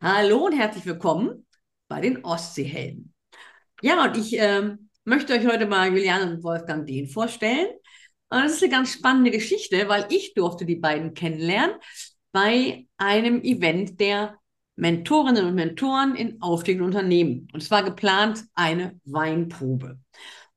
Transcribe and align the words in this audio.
Hallo 0.00 0.46
und 0.46 0.52
herzlich 0.52 0.86
willkommen 0.86 1.44
bei 1.88 2.00
den 2.00 2.24
Ostseehelden. 2.24 3.12
Ja, 3.82 4.04
und 4.04 4.16
ich 4.16 4.32
ähm, 4.38 4.90
möchte 5.02 5.32
euch 5.32 5.44
heute 5.44 5.66
mal 5.66 5.88
Juliane 5.88 6.30
und 6.30 6.44
Wolfgang 6.44 6.86
Dehn 6.86 7.08
vorstellen. 7.08 7.66
Und 8.30 8.44
das 8.44 8.52
ist 8.52 8.62
eine 8.62 8.70
ganz 8.70 8.92
spannende 8.92 9.32
Geschichte, 9.32 9.88
weil 9.88 10.06
ich 10.10 10.34
durfte 10.34 10.64
die 10.66 10.76
beiden 10.76 11.14
kennenlernen 11.14 11.74
bei 12.30 12.86
einem 12.96 13.42
Event 13.42 13.98
der 13.98 14.38
Mentorinnen 14.76 15.44
und 15.44 15.56
Mentoren 15.56 16.14
in 16.14 16.40
aufstehenden 16.40 16.86
Unternehmen. 16.86 17.48
Und 17.52 17.60
es 17.60 17.70
war 17.72 17.82
geplant 17.82 18.44
eine 18.54 19.00
Weinprobe. 19.04 19.98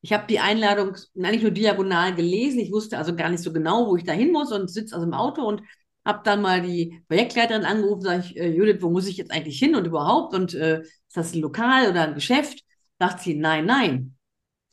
Ich 0.02 0.14
habe 0.14 0.28
die 0.28 0.40
Einladung 0.40 0.96
eigentlich 1.18 1.42
nur 1.42 1.50
diagonal 1.50 2.14
gelesen. 2.14 2.60
Ich 2.60 2.72
wusste 2.72 3.00
also 3.00 3.16
gar 3.16 3.30
nicht 3.30 3.42
so 3.42 3.52
genau, 3.52 3.88
wo 3.88 3.96
ich 3.96 4.04
da 4.04 4.14
hin 4.14 4.32
muss 4.32 4.52
und 4.52 4.70
sitze 4.70 4.94
also 4.94 5.08
im 5.08 5.16
Auto 5.16 5.42
und 5.42 5.64
habe 6.06 6.22
dann 6.24 6.42
mal 6.42 6.62
die 6.62 7.04
Projektleiterin 7.08 7.66
angerufen, 7.66 8.02
sage 8.02 8.24
ich, 8.26 8.38
äh, 8.38 8.50
Judith, 8.50 8.82
wo 8.82 8.90
muss 8.90 9.08
ich 9.08 9.18
jetzt 9.18 9.32
eigentlich 9.32 9.60
hin 9.60 9.76
und 9.76 9.86
überhaupt? 9.86 10.34
Und 10.34 10.54
äh, 10.54 10.82
ist 10.82 11.16
das 11.16 11.34
ein 11.34 11.42
Lokal 11.42 11.90
oder 11.90 12.04
ein 12.04 12.16
Geschäft? 12.16 12.64
Sagt 13.00 13.22
sie, 13.22 13.36
nein, 13.36 13.66
nein. 13.66 14.16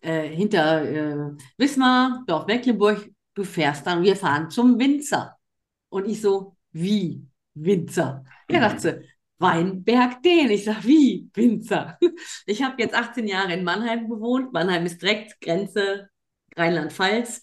Äh, 0.00 0.28
hinter 0.28 0.82
äh, 0.84 1.32
Wismar, 1.56 2.24
Dorf 2.26 2.46
Mecklenburg, 2.46 3.10
du 3.34 3.44
fährst 3.44 3.86
dann, 3.86 4.02
wir 4.02 4.16
fahren 4.16 4.50
zum 4.50 4.78
Winzer. 4.78 5.36
Und 5.88 6.06
ich 6.08 6.20
so, 6.20 6.56
wie 6.72 7.26
Winzer? 7.54 8.24
Ja, 8.50 8.60
dachte 8.60 8.80
sie, 8.80 9.08
Weinberg 9.38 10.22
den. 10.22 10.50
Ich 10.50 10.64
sage, 10.64 10.84
wie 10.84 11.30
Winzer? 11.34 11.98
Ich 12.46 12.62
habe 12.62 12.80
jetzt 12.82 12.94
18 12.94 13.26
Jahre 13.26 13.52
in 13.52 13.64
Mannheim 13.64 14.08
gewohnt. 14.08 14.52
Mannheim 14.52 14.86
ist 14.86 15.00
direkt 15.02 15.40
Grenze 15.40 16.08
Rheinland-Pfalz. 16.56 17.42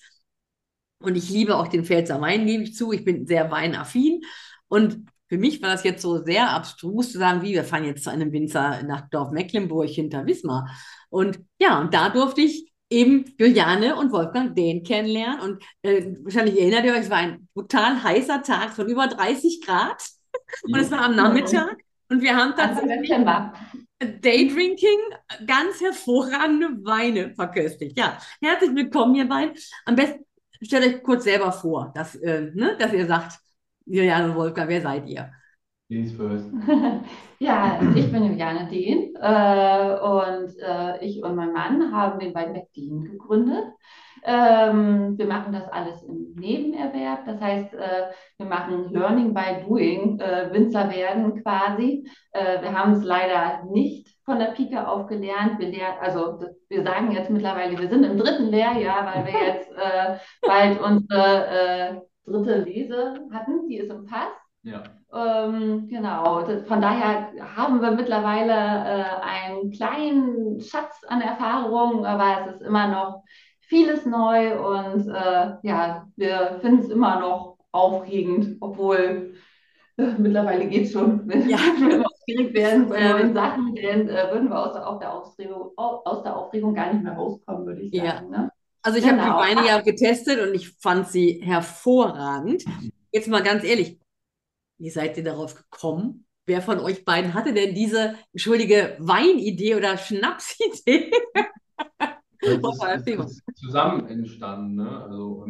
Und 1.06 1.16
ich 1.16 1.30
liebe 1.30 1.56
auch 1.56 1.68
den 1.68 1.86
Pfälzer 1.86 2.22
Wein, 2.22 2.46
gebe 2.46 2.64
ich 2.64 2.76
zu. 2.76 2.92
Ich 2.92 3.06
bin 3.06 3.28
sehr 3.28 3.52
weinaffin. 3.52 4.22
Und 4.68 5.06
für 5.28 5.38
mich 5.38 5.62
war 5.62 5.72
das 5.72 5.84
jetzt 5.84 6.02
so 6.02 6.24
sehr 6.24 6.52
abstrus 6.52 7.12
zu 7.12 7.18
sagen, 7.18 7.42
wie 7.42 7.54
wir 7.54 7.64
fahren 7.64 7.86
jetzt 7.86 8.04
zu 8.04 8.12
einem 8.12 8.32
Winzer 8.32 8.84
nach 8.84 9.10
Dorf 9.10 9.32
Mecklenburg 9.32 9.90
hinter 9.90 10.26
Wismar. 10.26 10.70
Und 11.10 11.40
ja, 11.60 11.80
und 11.80 11.94
da 11.94 12.10
durfte 12.10 12.42
ich 12.42 12.72
eben 12.90 13.26
Juliane 13.40 13.96
und 13.96 14.12
Wolfgang 14.12 14.56
den 14.56 14.84
kennenlernen. 14.84 15.40
Und 15.40 15.64
äh, 15.82 16.14
wahrscheinlich 16.24 16.60
erinnert 16.60 16.86
ihr 16.86 16.94
euch, 16.94 17.02
es 17.02 17.10
war 17.10 17.18
ein 17.18 17.48
brutal 17.54 18.02
heißer 18.04 18.44
Tag 18.44 18.74
von 18.74 18.88
über 18.88 19.08
30 19.08 19.62
Grad. 19.66 20.04
Und 20.64 20.78
es 20.78 20.92
war 20.92 21.02
am 21.02 21.16
Nachmittag. 21.16 21.78
Und 22.10 22.22
wir 22.22 22.36
haben 22.36 22.54
tatsächlich 22.56 23.10
Daydrinking 24.00 25.00
ganz 25.48 25.82
hervorragende 25.82 26.68
Weine 26.86 27.34
verköstigt. 27.34 27.98
Ja, 27.98 28.20
herzlich 28.42 28.76
willkommen, 28.76 29.16
ihr 29.16 29.28
beiden. 29.28 29.56
Am 29.86 29.96
besten 29.96 30.26
stellt 30.66 30.86
euch 30.96 31.04
kurz 31.04 31.24
selber 31.24 31.52
vor, 31.52 31.92
dass, 31.96 32.16
äh, 32.16 32.52
ne, 32.54 32.76
dass 32.78 32.94
ihr 32.94 33.08
sagt, 33.08 33.40
Juliane 33.86 34.36
Wolfgang, 34.36 34.70
wer 34.70 34.82
seid 34.82 35.08
ihr? 35.08 35.32
Ladies 35.88 36.14
first. 36.14 36.50
ja, 37.40 37.80
ich 37.96 38.12
bin 38.12 38.26
Juliane 38.26 38.68
Dehn 38.72 39.14
äh, 39.22 40.00
und 40.00 40.58
äh, 40.58 41.06
ich 41.06 41.24
und 41.24 41.36
mein 41.36 41.54
Mann 41.54 41.92
haben 41.94 42.18
den 42.18 42.34
Weinberg 42.34 42.74
Dehn 42.74 43.04
gegründet. 43.04 43.66
Ähm, 44.24 45.16
wir 45.16 45.28
machen 45.28 45.54
das 45.54 45.68
alles 45.72 46.02
im 46.02 46.34
Nebenerwerb. 46.34 47.28
Das 47.28 47.40
heißt, 47.40 47.76
äh, 47.76 48.08
wir 48.40 48.48
machen 48.48 48.92
Learning 48.92 49.36
by 49.36 49.64
Doing, 49.68 50.20
äh, 50.20 50.52
Winzer 50.52 50.90
werden 50.90 51.44
quasi. 51.44 52.10
Äh, 52.32 52.64
wir 52.64 52.74
haben 52.74 52.94
es 52.94 53.04
leider 53.04 53.64
nicht 53.72 54.08
von 54.26 54.40
der 54.40 54.54
Pike 54.54 54.88
auf 54.88 55.06
gelernt. 55.06 55.60
Wir, 55.60 55.68
lehr 55.68 56.02
also, 56.02 56.40
wir 56.68 56.84
sagen 56.84 57.12
jetzt 57.12 57.30
mittlerweile, 57.30 57.78
wir 57.78 57.90
sind 57.90 58.04
im 58.04 58.18
dritten 58.18 58.48
Lehrjahr, 58.48 59.06
weil 59.06 59.26
wir 59.28 59.40
jetzt 59.48 59.72
äh, 59.74 60.18
bald 60.42 60.82
unsere 60.82 62.02
dritte 62.26 62.64
Lese 62.64 63.20
hatten. 63.32 63.68
Die 63.68 63.78
ist 63.78 63.92
im 63.92 64.08
Pass. 64.08 64.45
Ja. 64.66 64.84
Ähm, 65.14 65.88
genau, 65.88 66.44
von 66.68 66.82
daher 66.82 67.32
haben 67.56 67.82
wir 67.82 67.92
mittlerweile 67.92 68.52
äh, 68.52 69.06
einen 69.22 69.72
kleinen 69.72 70.60
Schatz 70.60 71.02
an 71.08 71.22
Erfahrung, 71.22 72.06
aber 72.06 72.48
es 72.48 72.56
ist 72.56 72.62
immer 72.64 72.88
noch 72.88 73.24
vieles 73.62 74.06
neu 74.06 74.60
und 74.60 75.08
äh, 75.08 75.54
ja, 75.62 76.08
wir 76.16 76.58
finden 76.62 76.80
es 76.80 76.90
immer 76.90 77.20
noch 77.20 77.58
aufregend, 77.72 78.58
obwohl 78.60 79.36
äh, 79.98 80.12
mittlerweile 80.18 80.68
geht 80.68 80.88
es 80.88 80.94
schon, 80.94 81.22
wenn 81.28 81.48
ja. 81.48 81.58
wir 81.58 82.04
aufgeregt 82.04 82.54
werden 82.56 82.90
bei 82.90 83.08
neuen 83.08 83.34
Sachen, 83.36 83.76
dann 83.76 84.10
äh, 84.10 84.32
würden 84.32 84.50
wir 84.50 84.60
aus 84.60 84.74
der, 84.74 84.88
aus, 84.88 85.00
der 85.00 85.14
Aufregung, 85.14 85.72
aus 85.78 86.24
der 86.24 86.36
Aufregung 86.36 86.74
gar 86.74 86.92
nicht 86.92 87.04
mehr 87.04 87.14
rauskommen, 87.14 87.68
würde 87.68 87.82
ich 87.82 87.92
sagen. 87.92 88.06
Ja. 88.06 88.22
Ne? 88.22 88.52
Also 88.82 88.98
ich 88.98 89.06
genau. 89.06 89.24
habe 89.24 89.46
die 89.46 89.56
Weine 89.56 89.68
ja 89.68 89.82
getestet 89.82 90.40
und 90.40 90.56
ich 90.56 90.76
fand 90.80 91.08
sie 91.08 91.42
hervorragend. 91.44 92.66
Jetzt 93.12 93.30
mal 93.30 93.42
ganz 93.42 93.64
ehrlich, 93.64 94.00
wie 94.78 94.90
seid 94.90 95.18
ihr 95.18 95.24
darauf 95.24 95.56
gekommen? 95.56 96.26
Wer 96.46 96.62
von 96.62 96.80
euch 96.80 97.06
beiden 97.06 97.34
hatte 97.34 97.54
denn 97.54 97.74
diese, 97.74 98.16
entschuldige, 98.32 98.96
Weinidee 99.00 99.76
oder 99.76 99.98
Schnapsidee? 99.98 101.12
Das 102.42 103.06
ist, 103.08 103.42
zusammen 103.56 104.08
entstanden. 104.08 104.76
Ne? 104.76 105.04
Also 105.04 105.46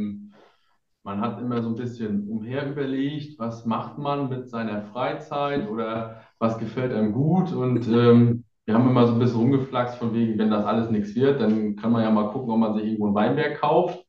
man 1.03 1.22
hat 1.22 1.40
immer 1.40 1.62
so 1.62 1.69
ein 1.69 1.75
bisschen 1.75 2.28
umher 2.30 2.69
überlegt, 2.69 3.38
was 3.38 3.66
macht 3.66 3.97
man 3.97 4.30
mit 4.30 4.50
seiner 4.50 4.81
Freizeit 4.81 5.69
oder 5.69 6.22
was 6.40 6.58
gefällt 6.58 6.94
einem 6.94 7.12
gut. 7.12 7.52
Und 7.52 7.88
ähm, 7.90 8.46
wir 8.66 8.74
haben 8.74 8.90
immer 8.90 9.06
so 9.06 9.14
ein 9.14 9.19
bisschen 9.19 9.40
rumgeflaxt 9.40 9.97
von 9.97 10.14
wegen, 10.14 10.40
wenn 10.40 10.50
das 10.50 10.66
alles 10.66 10.90
nichts 10.90 11.14
wird, 11.14 11.41
dann 11.41 11.75
kann 11.75 11.91
man 11.91 12.03
ja 12.03 12.09
mal 12.09 12.31
gucken, 12.31 12.52
ob 12.52 12.59
man 12.59 12.74
sich 12.74 12.85
irgendwo 12.85 13.08
ein 13.08 13.16
Weinberg 13.16 13.59
kauft. 13.59 14.05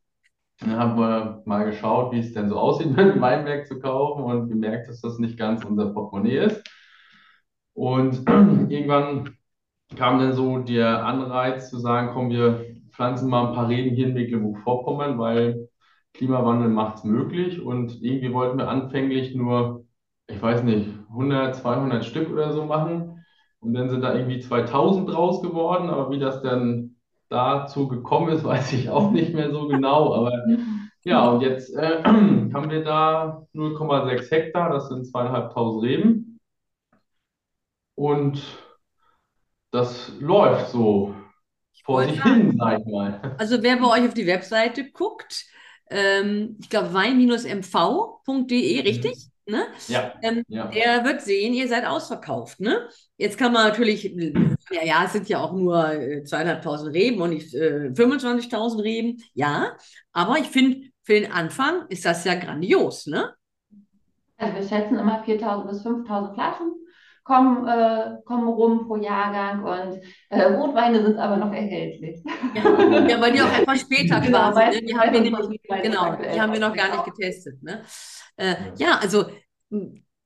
Dann 0.61 0.77
haben 0.77 0.99
wir 0.99 1.43
mal 1.45 1.65
geschaut, 1.65 2.13
wie 2.13 2.19
es 2.19 2.33
denn 2.33 2.49
so 2.49 2.59
aussieht, 2.59 2.89
einem 2.99 3.21
Weinberg 3.21 3.67
zu 3.67 3.79
kaufen 3.79 4.25
und 4.25 4.49
gemerkt, 4.49 4.89
dass 4.89 5.01
das 5.01 5.19
nicht 5.19 5.39
ganz 5.39 5.65
unser 5.65 5.93
Portemonnaie 5.93 6.39
ist. 6.39 6.63
Und 7.75 8.23
irgendwann 8.71 9.37
kam 9.97 10.19
dann 10.19 10.33
so 10.33 10.59
der 10.59 11.05
Anreiz 11.05 11.71
zu 11.71 11.79
sagen, 11.79 12.11
komm, 12.13 12.31
wir 12.31 12.77
pflanzen 12.91 13.29
mal 13.29 13.49
ein 13.49 13.55
paar 13.55 13.69
Reben 13.69 13.95
hier 13.95 14.09
in 14.09 14.15
Mecklenburg-Vorpommern, 14.15 15.19
weil 15.19 15.69
Klimawandel 16.15 16.69
macht 16.69 16.99
es 16.99 17.05
möglich. 17.05 17.61
Und 17.61 18.03
irgendwie 18.03 18.33
wollten 18.33 18.59
wir 18.59 18.69
anfänglich 18.69 19.35
nur, 19.35 19.85
ich 20.29 20.41
weiß 20.41 20.63
nicht, 20.65 20.89
100, 21.11 21.57
200 21.57 22.05
Stück 22.05 22.31
oder 22.33 22.53
so 22.53 22.65
machen. 22.65 23.25
Und 23.61 23.75
dann 23.75 23.91
sind 23.91 24.03
da 24.03 24.15
irgendwie 24.15 24.41
2000 24.41 25.09
draus 25.11 25.43
geworden, 25.43 25.91
aber 25.91 26.11
wie 26.11 26.19
das 26.19 26.43
dann 26.43 26.96
dazu 27.29 27.89
gekommen 27.89 28.31
ist, 28.31 28.45
weiß 28.45 28.73
ich 28.73 28.91
auch 28.91 29.11
nicht 29.11 29.35
mehr 29.35 29.51
so 29.51 29.69
genau, 29.69 30.15
aber 30.15 30.33
ja, 31.05 31.29
und 31.29 31.41
jetzt 31.43 31.75
äh, 31.75 32.03
haben 32.05 32.71
wir 32.71 32.85
da 32.85 33.47
0,6 33.55 34.31
Hektar, 34.31 34.71
das 34.71 34.89
sind 34.89 35.07
zweieinhalbtausend 35.07 35.85
Reben 35.85 36.39
und 37.95 38.43
das 39.73 40.13
läuft 40.21 40.71
so 40.71 41.15
vor 41.85 42.05
sich 42.05 42.23
hin, 42.23 42.57
sag 42.59 42.81
ich 42.81 42.87
mal. 42.87 43.35
Also 43.39 43.63
wer 43.63 43.77
bei 43.77 43.87
euch 43.87 44.09
auf 44.09 44.15
die 44.15 44.27
Webseite 44.27 44.91
guckt, 44.91 45.45
ähm, 45.91 46.57
ich 46.61 46.69
glaube 46.69 46.93
wein-mv.de, 46.93 48.81
richtig? 48.81 49.31
Ne? 49.49 49.67
Ja, 49.87 50.13
ähm, 50.23 50.43
ja. 50.49 50.67
Der 50.67 51.05
wird 51.05 51.23
sehen, 51.23 51.55
ihr 51.55 51.69
seid 51.69 51.87
ausverkauft. 51.87 52.59
Ne? 52.59 52.89
Jetzt 53.17 53.39
kann 53.39 53.53
man 53.53 53.69
natürlich, 53.69 54.05
ja, 54.71 54.85
ja, 54.85 55.05
es 55.05 55.13
sind 55.13 55.29
ja 55.29 55.41
auch 55.41 55.53
nur 55.53 55.93
äh, 55.93 56.25
zweieinhalbtausend 56.25 56.93
Reben 56.93 57.23
und 57.23 57.31
nicht 57.31 57.55
äh, 57.55 57.91
25.000 57.93 58.83
Reben. 58.83 59.23
Ja, 59.35 59.77
aber 60.13 60.39
ich 60.39 60.49
finde, 60.49 60.89
für 61.05 61.13
den 61.13 61.31
Anfang 61.31 61.87
ist 61.89 62.05
das 62.05 62.25
ja 62.25 62.35
grandios. 62.35 63.07
Ne? 63.07 63.33
Also 64.37 64.57
wir 64.57 64.69
schätzen 64.69 64.99
immer 64.99 65.25
4.000 65.25 65.69
bis 65.69 65.87
5.000 65.87 66.35
Flaschen 66.35 66.75
kommen, 67.27 67.67
äh, 67.67 68.23
kommen 68.25 68.47
rum 68.47 68.87
pro 68.87 68.97
Jahrgang 68.97 69.65
und 69.65 70.01
äh, 70.31 70.43
Rotweine 70.43 71.03
sind 71.05 71.19
aber 71.19 71.37
noch 71.37 71.53
erhältlich. 71.53 72.23
Ja, 72.55 73.09
ja 73.09 73.21
weil 73.21 73.33
die 73.33 73.43
auch 73.43 73.59
etwas 73.59 73.81
später 73.81 74.21
genau, 74.21 74.53
quasi, 74.53 74.81
ne? 74.81 74.83
die, 74.87 74.97
haben 74.97 75.13
wir 75.13 75.21
nämlich, 75.21 75.61
genau, 75.83 76.17
die 76.17 76.41
haben 76.41 76.53
wir 76.53 76.61
noch 76.61 76.75
gar 76.75 76.91
nicht 76.91 77.05
getestet. 77.05 77.61
Ne? 77.63 77.83
Äh, 78.37 78.55
ja, 78.79 78.99
also 79.01 79.25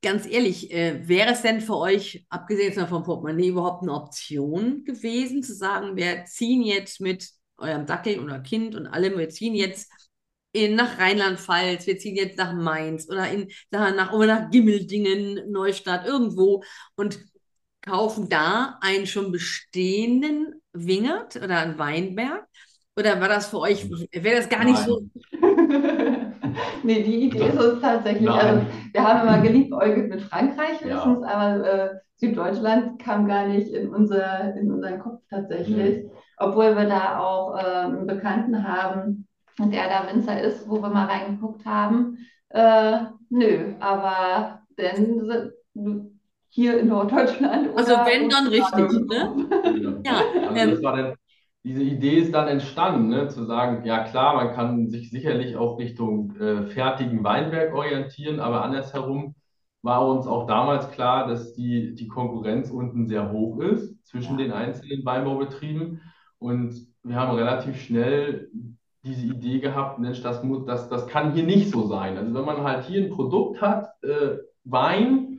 ganz 0.02 0.26
ehrlich, 0.26 0.70
äh, 0.72 1.08
wäre 1.08 1.32
es 1.32 1.40
denn 1.40 1.62
für 1.62 1.78
euch, 1.78 2.26
abgesehen 2.28 2.86
vom 2.86 3.02
Portemonnaie, 3.02 3.48
überhaupt 3.48 3.82
eine 3.82 3.94
Option 3.94 4.84
gewesen, 4.84 5.42
zu 5.42 5.54
sagen, 5.54 5.96
wir 5.96 6.26
ziehen 6.26 6.62
jetzt 6.62 7.00
mit 7.00 7.30
eurem 7.56 7.86
Dackel 7.86 8.20
oder 8.20 8.40
Kind 8.40 8.74
und 8.74 8.86
allem, 8.86 9.18
wir 9.18 9.30
ziehen 9.30 9.54
jetzt 9.54 9.90
in, 10.52 10.74
nach 10.74 10.98
Rheinland-Pfalz, 10.98 11.86
wir 11.86 11.98
ziehen 11.98 12.16
jetzt 12.16 12.38
nach 12.38 12.52
Mainz 12.52 13.08
oder 13.08 13.30
in, 13.30 13.48
nach, 13.70 14.12
oder 14.12 14.26
nach 14.26 14.50
Gimmeldingen, 14.50 15.50
Neustadt, 15.50 16.06
irgendwo 16.06 16.62
und 16.96 17.20
kaufen 17.82 18.28
da 18.28 18.78
einen 18.80 19.06
schon 19.06 19.32
bestehenden 19.32 20.60
Wingert 20.72 21.36
oder 21.36 21.58
einen 21.58 21.78
Weinberg? 21.78 22.46
Oder 22.96 23.20
war 23.20 23.28
das 23.28 23.48
für 23.48 23.60
euch, 23.60 23.88
wäre 23.90 24.36
das 24.36 24.48
gar 24.48 24.64
nicht 24.64 24.86
Nein. 24.86 24.86
so? 24.86 25.02
nee, 26.82 27.02
die 27.02 27.26
Idee 27.26 27.48
ist 27.48 27.58
uns 27.58 27.80
tatsächlich, 27.80 28.28
also 28.28 28.66
wir 28.92 29.02
haben 29.02 29.26
immer 29.26 29.40
geliebäugelt 29.40 30.10
mit 30.10 30.22
Frankreich 30.22 30.80
höchstens, 30.82 31.20
ja. 31.22 31.26
aber 31.26 31.66
äh, 31.66 31.90
Süddeutschland 32.16 33.00
kam 33.00 33.26
gar 33.26 33.46
nicht 33.46 33.68
in, 33.68 33.88
unser, 33.88 34.54
in 34.56 34.70
unseren 34.70 34.98
Kopf 34.98 35.22
tatsächlich, 35.30 36.04
mhm. 36.04 36.10
obwohl 36.36 36.76
wir 36.76 36.86
da 36.86 37.18
auch 37.20 37.56
äh, 37.56 37.62
einen 37.62 38.06
Bekannten 38.06 38.66
haben, 38.66 39.26
der 39.68 39.88
da 39.88 40.12
Winzer 40.12 40.40
ist, 40.40 40.68
wo 40.68 40.82
wir 40.82 40.88
mal 40.88 41.06
reingeguckt 41.06 41.64
haben. 41.66 42.18
Äh, 42.48 43.00
nö, 43.28 43.74
aber 43.80 44.62
dann 44.76 45.52
hier 46.48 46.80
in 46.80 46.88
Norddeutschland. 46.88 47.76
Also 47.76 47.92
wenn 47.92 48.28
dann 48.28 48.46
richtig, 48.48 48.90
ne? 49.08 50.02
Ja, 50.04 50.22
also 50.48 50.56
ähm, 50.56 50.70
das 50.70 50.82
war 50.82 50.96
dann, 50.96 51.14
diese 51.62 51.82
Idee 51.82 52.18
ist 52.18 52.32
dann 52.34 52.48
entstanden, 52.48 53.08
ne? 53.08 53.28
zu 53.28 53.44
sagen, 53.44 53.84
ja 53.84 54.04
klar, 54.04 54.34
man 54.34 54.54
kann 54.54 54.88
sich 54.88 55.10
sicherlich 55.10 55.56
auch 55.56 55.78
Richtung 55.78 56.34
äh, 56.36 56.66
fertigen 56.66 57.22
Weinberg 57.22 57.74
orientieren, 57.74 58.40
aber 58.40 58.64
andersherum 58.64 59.34
war 59.82 60.06
uns 60.06 60.26
auch 60.26 60.46
damals 60.46 60.90
klar, 60.90 61.26
dass 61.26 61.54
die, 61.54 61.94
die 61.94 62.08
Konkurrenz 62.08 62.70
unten 62.70 63.06
sehr 63.06 63.32
hoch 63.32 63.60
ist 63.60 64.04
zwischen 64.06 64.38
ja. 64.38 64.44
den 64.44 64.52
einzelnen 64.52 65.04
Weinbaubetrieben. 65.04 66.02
Und 66.38 66.74
wir 67.02 67.16
haben 67.16 67.36
relativ 67.36 67.80
schnell 67.80 68.50
diese 69.02 69.26
Idee 69.26 69.60
gehabt, 69.60 69.98
Mensch, 69.98 70.22
das, 70.22 70.42
muss, 70.42 70.66
das, 70.66 70.88
das 70.88 71.06
kann 71.06 71.32
hier 71.32 71.44
nicht 71.44 71.70
so 71.70 71.86
sein. 71.86 72.16
Also 72.18 72.34
wenn 72.34 72.44
man 72.44 72.62
halt 72.62 72.84
hier 72.84 73.02
ein 73.02 73.10
Produkt 73.10 73.60
hat, 73.60 73.94
äh, 74.02 74.36
Wein, 74.64 75.30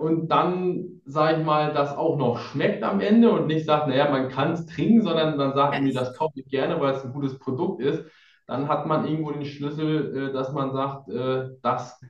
und 0.00 0.28
dann, 0.28 1.02
sage 1.04 1.40
ich 1.40 1.44
mal, 1.44 1.74
das 1.74 1.94
auch 1.94 2.16
noch 2.16 2.38
schmeckt 2.38 2.82
am 2.82 3.00
Ende 3.00 3.30
und 3.30 3.48
nicht 3.48 3.66
sagt, 3.66 3.86
naja, 3.86 4.10
man 4.10 4.30
kann 4.30 4.52
es 4.52 4.64
trinken, 4.64 5.02
sondern 5.02 5.36
man 5.36 5.52
sagt, 5.52 5.78
yes. 5.78 5.94
das 5.94 6.16
kaufe 6.16 6.40
ich 6.40 6.48
gerne, 6.48 6.80
weil 6.80 6.94
es 6.94 7.04
ein 7.04 7.12
gutes 7.12 7.38
Produkt 7.38 7.82
ist, 7.82 8.02
dann 8.46 8.66
hat 8.68 8.86
man 8.86 9.06
irgendwo 9.06 9.30
den 9.30 9.44
Schlüssel, 9.44 10.30
äh, 10.30 10.32
dass 10.32 10.52
man 10.52 10.72
sagt, 10.72 11.10
äh, 11.10 11.50
das 11.62 12.00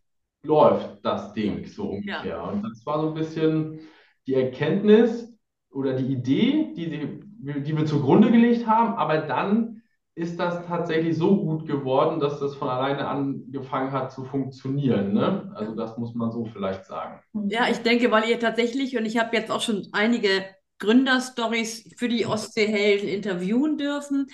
läuft, 0.44 1.04
das 1.04 1.32
Ding, 1.32 1.66
so 1.66 1.90
ungefähr. 1.90 2.24
Ja. 2.24 2.42
Und 2.44 2.62
das 2.62 2.86
war 2.86 3.00
so 3.00 3.08
ein 3.08 3.14
bisschen 3.14 3.80
die 4.28 4.34
Erkenntnis 4.34 5.36
oder 5.72 5.94
die 5.94 6.12
Idee, 6.12 6.72
die, 6.76 6.90
die, 6.90 7.62
die 7.62 7.76
wir 7.76 7.86
zugrunde 7.86 8.30
gelegt 8.30 8.68
haben, 8.68 8.94
aber 8.94 9.18
dann 9.18 9.79
ist 10.14 10.38
das 10.38 10.66
tatsächlich 10.66 11.16
so 11.16 11.36
gut 11.36 11.66
geworden, 11.66 12.20
dass 12.20 12.40
das 12.40 12.54
von 12.54 12.68
alleine 12.68 13.06
angefangen 13.06 13.92
hat 13.92 14.12
zu 14.12 14.24
funktionieren. 14.24 15.14
Ne? 15.14 15.50
Also 15.54 15.74
das 15.74 15.96
muss 15.96 16.14
man 16.14 16.32
so 16.32 16.44
vielleicht 16.46 16.84
sagen. 16.84 17.20
Ja, 17.48 17.68
ich 17.68 17.78
denke, 17.78 18.10
weil 18.10 18.28
ihr 18.28 18.38
tatsächlich, 18.38 18.96
und 18.98 19.06
ich 19.06 19.18
habe 19.18 19.36
jetzt 19.36 19.50
auch 19.50 19.60
schon 19.60 19.88
einige 19.92 20.44
Gründerstories 20.78 21.94
für 21.96 22.08
die 22.08 22.26
Ostseehelden 22.26 23.08
interviewen 23.08 23.78
dürfen, 23.78 24.26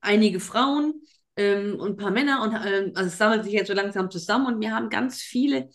einige 0.00 0.40
Frauen 0.40 1.02
ähm, 1.36 1.76
und 1.78 1.92
ein 1.92 1.96
paar 1.96 2.10
Männer, 2.10 2.42
und 2.42 2.54
ähm, 2.54 2.92
also 2.94 3.08
es 3.08 3.18
sammelt 3.18 3.44
sich 3.44 3.52
jetzt 3.52 3.68
so 3.68 3.74
langsam 3.74 4.10
zusammen 4.10 4.46
und 4.46 4.60
wir 4.60 4.74
haben 4.74 4.88
ganz 4.88 5.20
viele 5.22 5.70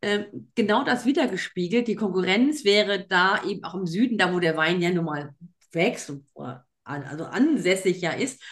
äh, 0.00 0.24
genau 0.54 0.84
das 0.84 1.06
wiedergespiegelt. 1.06 1.88
Die 1.88 1.94
Konkurrenz 1.94 2.64
wäre 2.64 3.06
da 3.08 3.42
eben 3.44 3.64
auch 3.64 3.74
im 3.74 3.86
Süden, 3.86 4.18
da 4.18 4.32
wo 4.32 4.40
der 4.40 4.56
Wein 4.56 4.82
ja 4.82 4.90
nun 4.90 5.06
mal 5.06 5.34
wächst 5.72 6.12
also 6.84 7.24
ansässig 7.24 8.02
ja 8.02 8.12
ist 8.12 8.42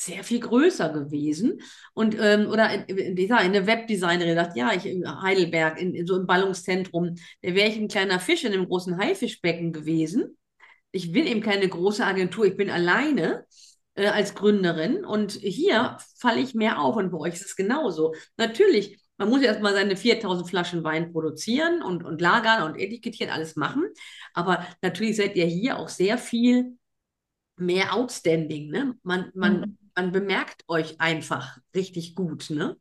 sehr 0.00 0.24
viel 0.24 0.40
größer 0.40 0.88
gewesen. 0.90 1.60
Und, 1.92 2.16
ähm, 2.18 2.48
oder 2.48 2.88
in, 2.88 3.16
in 3.16 3.32
eine 3.32 3.66
Webdesignerin 3.66 4.34
sagt, 4.34 4.56
ja, 4.56 4.72
ich 4.72 4.86
in 4.86 5.06
Heidelberg, 5.22 5.80
in, 5.80 5.94
in 5.94 6.06
so 6.06 6.14
einem 6.14 6.26
Ballungszentrum, 6.26 7.16
da 7.42 7.54
wäre 7.54 7.68
ich 7.68 7.76
ein 7.76 7.88
kleiner 7.88 8.18
Fisch 8.18 8.44
in 8.44 8.52
einem 8.52 8.66
großen 8.66 8.96
Haifischbecken 8.98 9.72
gewesen. 9.72 10.38
Ich 10.92 11.12
will 11.12 11.26
eben 11.26 11.42
keine 11.42 11.68
große 11.68 12.04
Agentur, 12.04 12.46
ich 12.46 12.56
bin 12.56 12.70
alleine 12.70 13.44
äh, 13.94 14.06
als 14.06 14.34
Gründerin 14.34 15.04
und 15.04 15.32
hier 15.32 15.98
falle 16.18 16.40
ich 16.40 16.54
mehr 16.54 16.80
auf 16.80 16.96
und 16.96 17.10
bei 17.10 17.18
euch 17.18 17.34
ist 17.34 17.46
es 17.46 17.56
genauso. 17.56 18.14
Natürlich, 18.38 18.98
man 19.18 19.28
muss 19.28 19.42
erstmal 19.42 19.74
seine 19.74 19.96
4000 19.96 20.48
Flaschen 20.48 20.82
Wein 20.82 21.12
produzieren 21.12 21.82
und, 21.82 22.04
und 22.04 22.20
lagern 22.22 22.62
und 22.62 22.78
etikettieren, 22.78 23.32
alles 23.32 23.54
machen. 23.54 23.84
Aber 24.32 24.66
natürlich 24.80 25.16
seid 25.16 25.36
ihr 25.36 25.46
hier 25.46 25.78
auch 25.78 25.90
sehr 25.90 26.16
viel 26.16 26.78
mehr 27.56 27.94
outstanding. 27.94 28.70
Ne? 28.70 28.94
Man, 29.02 29.30
man, 29.34 29.60
mhm 29.60 29.79
man 29.96 30.12
bemerkt 30.12 30.64
euch 30.68 31.00
einfach 31.00 31.58
richtig 31.74 32.14
gut, 32.14 32.50
ne? 32.50 32.76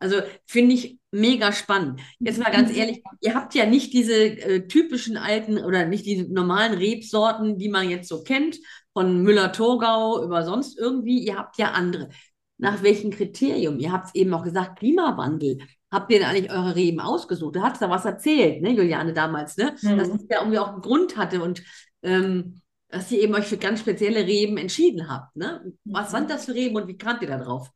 Also 0.00 0.16
finde 0.46 0.74
ich 0.74 0.98
mega 1.10 1.52
spannend. 1.52 2.00
Jetzt 2.20 2.38
mal 2.38 2.50
ganz 2.50 2.74
ehrlich, 2.74 3.02
ihr 3.20 3.34
habt 3.34 3.54
ja 3.54 3.66
nicht 3.66 3.92
diese 3.92 4.14
äh, 4.14 4.66
typischen 4.66 5.18
alten 5.18 5.58
oder 5.58 5.84
nicht 5.84 6.06
die 6.06 6.26
normalen 6.26 6.72
Rebsorten, 6.72 7.58
die 7.58 7.68
man 7.68 7.90
jetzt 7.90 8.08
so 8.08 8.22
kennt, 8.22 8.58
von 8.94 9.22
Müller-Thurgau 9.22 10.24
über 10.24 10.42
sonst 10.42 10.78
irgendwie. 10.78 11.18
Ihr 11.18 11.36
habt 11.36 11.58
ja 11.58 11.72
andere. 11.72 12.08
Nach 12.56 12.82
welchem 12.82 13.10
Kriterium? 13.10 13.78
Ihr 13.78 13.92
habt 13.92 14.08
es 14.08 14.14
eben 14.14 14.32
auch 14.32 14.42
gesagt, 14.42 14.78
Klimawandel. 14.78 15.58
Habt 15.90 16.10
ihr 16.12 16.20
denn 16.20 16.28
eigentlich 16.28 16.52
eure 16.52 16.76
Reben 16.76 17.00
ausgesucht? 17.00 17.56
Du 17.56 17.62
hast 17.62 17.82
da 17.82 17.90
was 17.90 18.04
erzählt, 18.04 18.62
ne, 18.62 18.70
Juliane, 18.70 19.12
damals, 19.12 19.56
ne? 19.58 19.74
Mhm. 19.82 19.98
Dass 19.98 20.08
es 20.08 20.24
ja 20.30 20.38
irgendwie 20.38 20.58
auch 20.58 20.72
einen 20.72 20.82
Grund 20.82 21.16
hatte 21.16 21.42
und 21.42 21.62
ähm, 22.02 22.60
dass 22.90 23.10
ihr 23.12 23.20
eben 23.20 23.34
euch 23.34 23.46
für 23.46 23.58
ganz 23.58 23.80
spezielle 23.80 24.26
Reben 24.26 24.56
entschieden 24.56 25.08
habt. 25.08 25.36
Ne? 25.36 25.72
Was 25.84 26.10
sind 26.10 26.30
das 26.30 26.46
für 26.46 26.54
Reben 26.54 26.76
und 26.76 26.88
wie 26.88 26.98
kamt 26.98 27.22
ihr 27.22 27.28
da 27.28 27.38
drauf? 27.38 27.70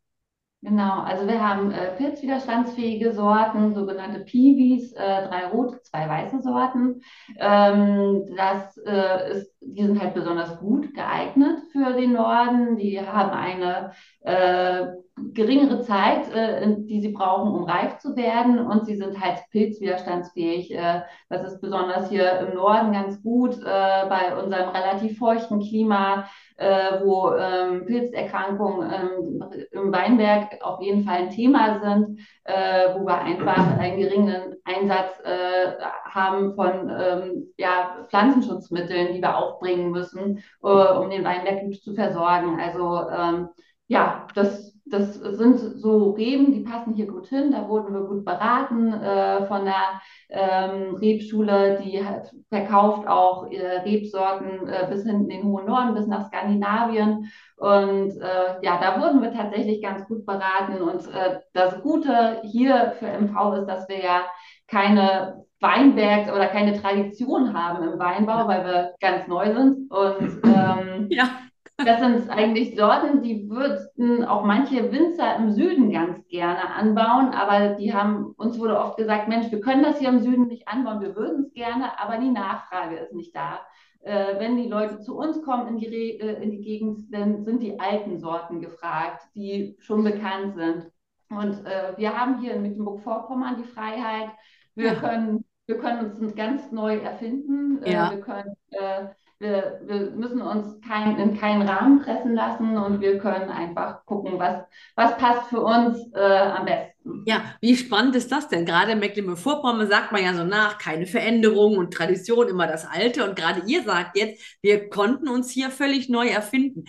Genau, 0.64 1.00
also 1.02 1.26
wir 1.26 1.46
haben 1.46 1.72
äh, 1.72 1.94
pilzwiderstandsfähige 1.98 3.12
Sorten, 3.12 3.74
sogenannte 3.74 4.20
Piwis, 4.20 4.94
äh, 4.94 5.28
drei 5.28 5.48
rote, 5.48 5.82
zwei 5.82 6.08
weiße 6.08 6.40
Sorten. 6.40 7.02
Ähm, 7.38 8.34
das 8.34 8.78
äh, 8.78 9.32
ist, 9.32 9.52
die 9.60 9.82
sind 9.82 10.00
halt 10.00 10.14
besonders 10.14 10.58
gut 10.60 10.94
geeignet 10.94 11.58
für 11.70 11.92
den 11.92 12.14
Norden. 12.14 12.78
Die 12.78 12.98
haben 12.98 13.30
eine 13.32 13.92
äh, 14.22 14.86
geringere 15.34 15.82
Zeit, 15.82 16.32
äh, 16.32 16.66
die 16.78 17.02
sie 17.02 17.12
brauchen, 17.12 17.52
um 17.52 17.64
reif 17.64 17.98
zu 17.98 18.16
werden. 18.16 18.58
Und 18.58 18.86
sie 18.86 18.96
sind 18.96 19.20
halt 19.20 19.40
pilzwiderstandsfähig. 19.50 20.74
Äh, 20.74 21.02
das 21.28 21.44
ist 21.44 21.60
besonders 21.60 22.08
hier 22.08 22.38
im 22.38 22.54
Norden 22.54 22.92
ganz 22.92 23.22
gut 23.22 23.58
äh, 23.58 24.08
bei 24.08 24.34
unserem 24.42 24.70
relativ 24.70 25.18
feuchten 25.18 25.60
Klima, 25.60 26.26
äh, 26.56 27.00
wo 27.02 27.32
ähm, 27.34 27.84
Pilzerkrankungen 27.86 28.90
ähm, 28.92 29.44
im 29.72 29.92
Weinberg 29.92 30.62
auf 30.62 30.80
jeden 30.80 31.04
Fall 31.04 31.22
ein 31.22 31.30
Thema 31.30 31.80
sind, 31.80 32.20
äh, 32.44 32.94
wo 32.94 33.04
wir 33.06 33.18
einfach 33.20 33.78
einen 33.78 33.98
geringen 33.98 34.54
Einsatz 34.64 35.20
äh, 35.24 35.72
haben 36.04 36.54
von 36.54 36.90
ähm, 36.90 37.52
ja, 37.56 38.04
Pflanzenschutzmitteln, 38.08 39.14
die 39.14 39.20
wir 39.20 39.36
aufbringen 39.36 39.90
müssen, 39.90 40.42
um 40.60 41.10
den 41.10 41.24
Weinberg 41.24 41.62
gut 41.62 41.82
zu 41.82 41.94
versorgen. 41.94 42.60
Also 42.60 43.08
ähm, 43.10 43.48
ja, 43.88 44.26
das 44.34 44.73
das 44.86 45.14
sind 45.14 45.58
so 45.58 46.10
Reben, 46.10 46.52
die 46.52 46.60
passen 46.60 46.94
hier 46.94 47.06
gut 47.06 47.26
hin. 47.28 47.52
Da 47.52 47.68
wurden 47.68 47.94
wir 47.94 48.02
gut 48.02 48.24
beraten 48.24 48.92
äh, 48.92 49.46
von 49.46 49.64
der 49.64 50.00
ähm, 50.28 50.96
Rebschule, 50.96 51.80
die 51.82 52.04
hat 52.04 52.30
verkauft 52.50 53.08
auch 53.08 53.50
äh, 53.50 53.78
Rebsorten 53.78 54.68
äh, 54.68 54.86
bis 54.90 55.04
hinten 55.04 55.30
in 55.30 55.40
den 55.40 55.44
hohen 55.44 55.66
Norden, 55.66 55.94
bis 55.94 56.06
nach 56.06 56.26
Skandinavien. 56.26 57.30
Und 57.56 58.10
äh, 58.20 58.62
ja, 58.62 58.78
da 58.78 59.00
wurden 59.00 59.22
wir 59.22 59.32
tatsächlich 59.32 59.80
ganz 59.80 60.06
gut 60.06 60.26
beraten. 60.26 60.82
Und 60.82 61.06
äh, 61.14 61.40
das 61.54 61.80
Gute 61.80 62.42
hier 62.42 62.94
für 62.98 63.06
MV 63.06 63.60
ist, 63.60 63.66
dass 63.66 63.88
wir 63.88 64.02
ja 64.04 64.22
keine 64.66 65.44
Weinberg 65.60 66.34
oder 66.34 66.48
keine 66.48 66.78
Tradition 66.78 67.54
haben 67.54 67.90
im 67.90 67.98
Weinbau, 67.98 68.46
weil 68.46 68.66
wir 68.66 68.94
ganz 69.00 69.26
neu 69.28 69.54
sind. 69.54 69.90
Und 69.90 70.42
ähm, 70.44 71.06
ja. 71.08 71.28
Das 71.76 71.98
sind 71.98 72.30
eigentlich 72.30 72.76
Sorten, 72.76 73.22
die 73.22 73.50
würden 73.50 74.24
auch 74.24 74.44
manche 74.44 74.92
Winzer 74.92 75.36
im 75.36 75.50
Süden 75.50 75.90
ganz 75.90 76.24
gerne 76.28 76.72
anbauen, 76.72 77.32
aber 77.34 77.74
die 77.74 77.92
haben, 77.92 78.32
uns 78.36 78.58
wurde 78.60 78.78
oft 78.78 78.96
gesagt, 78.96 79.28
Mensch, 79.28 79.50
wir 79.50 79.60
können 79.60 79.82
das 79.82 79.98
hier 79.98 80.08
im 80.08 80.20
Süden 80.20 80.46
nicht 80.46 80.68
anbauen, 80.68 81.00
wir 81.00 81.16
würden 81.16 81.46
es 81.46 81.52
gerne, 81.52 81.98
aber 81.98 82.18
die 82.18 82.30
Nachfrage 82.30 82.96
ist 82.96 83.12
nicht 83.12 83.34
da. 83.34 83.60
Äh, 84.02 84.38
wenn 84.38 84.56
die 84.56 84.68
Leute 84.68 85.00
zu 85.00 85.16
uns 85.16 85.42
kommen 85.42 85.66
in 85.66 85.78
die, 85.78 85.86
Re 85.86 86.28
äh, 86.28 86.42
in 86.42 86.52
die 86.52 86.60
Gegend, 86.60 87.12
dann 87.12 87.44
sind 87.44 87.60
die 87.60 87.80
alten 87.80 88.20
Sorten 88.20 88.60
gefragt, 88.60 89.22
die 89.34 89.76
schon 89.80 90.04
bekannt 90.04 90.54
sind. 90.54 90.92
Und 91.30 91.66
äh, 91.66 91.96
wir 91.96 92.16
haben 92.16 92.40
hier 92.40 92.54
in 92.54 92.62
Mecklenburg-Vorpommern 92.62 93.56
die 93.56 93.68
Freiheit, 93.68 94.28
wir, 94.76 94.92
ja. 94.92 94.94
können, 94.94 95.44
wir 95.66 95.78
können 95.78 96.12
uns 96.20 96.34
ganz 96.36 96.70
neu 96.70 96.98
erfinden, 96.98 97.82
äh, 97.82 97.92
ja. 97.94 98.10
wir 98.10 98.20
können 98.20 98.54
äh, 98.70 99.06
wir, 99.38 99.80
wir 99.84 100.10
müssen 100.12 100.40
uns 100.40 100.80
kein, 100.86 101.18
in 101.18 101.38
keinen 101.38 101.68
Rahmen 101.68 102.00
pressen 102.00 102.34
lassen 102.34 102.76
und 102.76 103.00
wir 103.00 103.18
können 103.18 103.50
einfach 103.50 104.04
gucken, 104.06 104.38
was, 104.38 104.64
was 104.96 105.16
passt 105.16 105.48
für 105.48 105.60
uns 105.60 105.98
äh, 106.14 106.20
am 106.20 106.64
besten. 106.64 107.24
Ja, 107.26 107.42
wie 107.60 107.76
spannend 107.76 108.16
ist 108.16 108.32
das 108.32 108.48
denn? 108.48 108.64
Gerade 108.64 108.92
in 108.92 108.98
Mecklenburg-Vorpommern 109.00 109.88
sagt 109.88 110.12
man 110.12 110.24
ja 110.24 110.34
so 110.34 110.44
nach, 110.44 110.78
keine 110.78 111.06
Veränderung 111.06 111.76
und 111.76 111.92
Tradition, 111.92 112.48
immer 112.48 112.66
das 112.66 112.86
Alte. 112.86 113.28
Und 113.28 113.36
gerade 113.36 113.62
ihr 113.66 113.82
sagt 113.82 114.16
jetzt, 114.16 114.58
wir 114.62 114.88
konnten 114.88 115.28
uns 115.28 115.50
hier 115.50 115.70
völlig 115.70 116.08
neu 116.08 116.28
erfinden. 116.28 116.84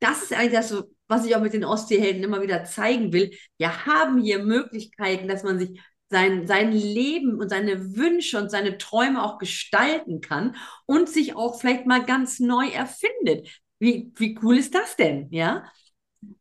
Das 0.00 0.22
ist 0.22 0.32
eigentlich 0.34 0.52
das, 0.52 0.84
was 1.08 1.24
ich 1.24 1.34
auch 1.36 1.40
mit 1.40 1.54
den 1.54 1.64
Ostseehelden 1.64 2.22
immer 2.22 2.42
wieder 2.42 2.64
zeigen 2.64 3.12
will. 3.12 3.30
Wir 3.56 3.86
haben 3.86 4.20
hier 4.20 4.42
Möglichkeiten, 4.42 5.28
dass 5.28 5.42
man 5.42 5.58
sich 5.58 5.80
sein, 6.14 6.46
sein 6.46 6.70
Leben 6.70 7.40
und 7.40 7.48
seine 7.48 7.96
Wünsche 7.96 8.38
und 8.40 8.50
seine 8.50 8.78
Träume 8.78 9.22
auch 9.22 9.38
gestalten 9.38 10.20
kann 10.20 10.54
und 10.86 11.08
sich 11.08 11.34
auch 11.34 11.58
vielleicht 11.60 11.86
mal 11.86 12.04
ganz 12.04 12.38
neu 12.38 12.68
erfindet. 12.68 13.48
Wie, 13.80 14.12
wie 14.14 14.38
cool 14.42 14.56
ist 14.56 14.74
das 14.76 14.94
denn? 14.94 15.26
Ja. 15.32 15.64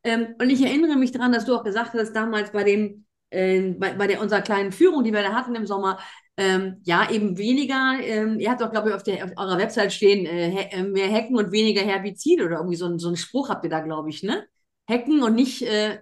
Ähm, 0.03 0.35
und 0.39 0.51
ich 0.51 0.61
erinnere 0.61 0.95
mich 0.95 1.11
daran, 1.11 1.31
dass 1.31 1.45
du 1.45 1.55
auch 1.55 1.63
gesagt 1.63 1.93
hast, 1.93 2.13
damals 2.13 2.51
bei 2.51 2.63
dem, 2.63 3.05
äh, 3.31 3.71
bei, 3.71 3.93
bei 3.93 4.05
der, 4.05 4.21
unserer 4.21 4.41
kleinen 4.41 4.71
Führung, 4.71 5.03
die 5.03 5.11
wir 5.11 5.23
da 5.23 5.33
hatten 5.33 5.55
im 5.55 5.65
Sommer, 5.65 5.97
ähm, 6.37 6.77
ja, 6.83 7.09
eben 7.09 7.37
weniger, 7.39 7.97
ähm, 7.99 8.39
ihr 8.39 8.51
habt 8.51 8.61
auch, 8.61 8.71
glaube 8.71 8.89
ich, 8.89 8.95
auf, 8.95 9.03
der, 9.03 9.25
auf 9.25 9.31
eurer 9.37 9.57
Website 9.57 9.91
stehen, 9.91 10.27
äh, 10.27 10.69
äh, 10.69 10.83
mehr 10.83 11.07
Hecken 11.07 11.35
und 11.35 11.51
weniger 11.51 11.81
Herbizide 11.81 12.45
oder 12.45 12.57
irgendwie 12.57 12.75
so, 12.75 12.95
so 12.99 13.07
einen 13.07 13.17
Spruch 13.17 13.49
habt 13.49 13.63
ihr 13.63 13.71
da, 13.71 13.79
glaube 13.81 14.09
ich, 14.09 14.21
ne? 14.21 14.45
Hecken 14.87 15.23
und 15.23 15.33
nicht 15.35 15.63
äh, 15.63 15.99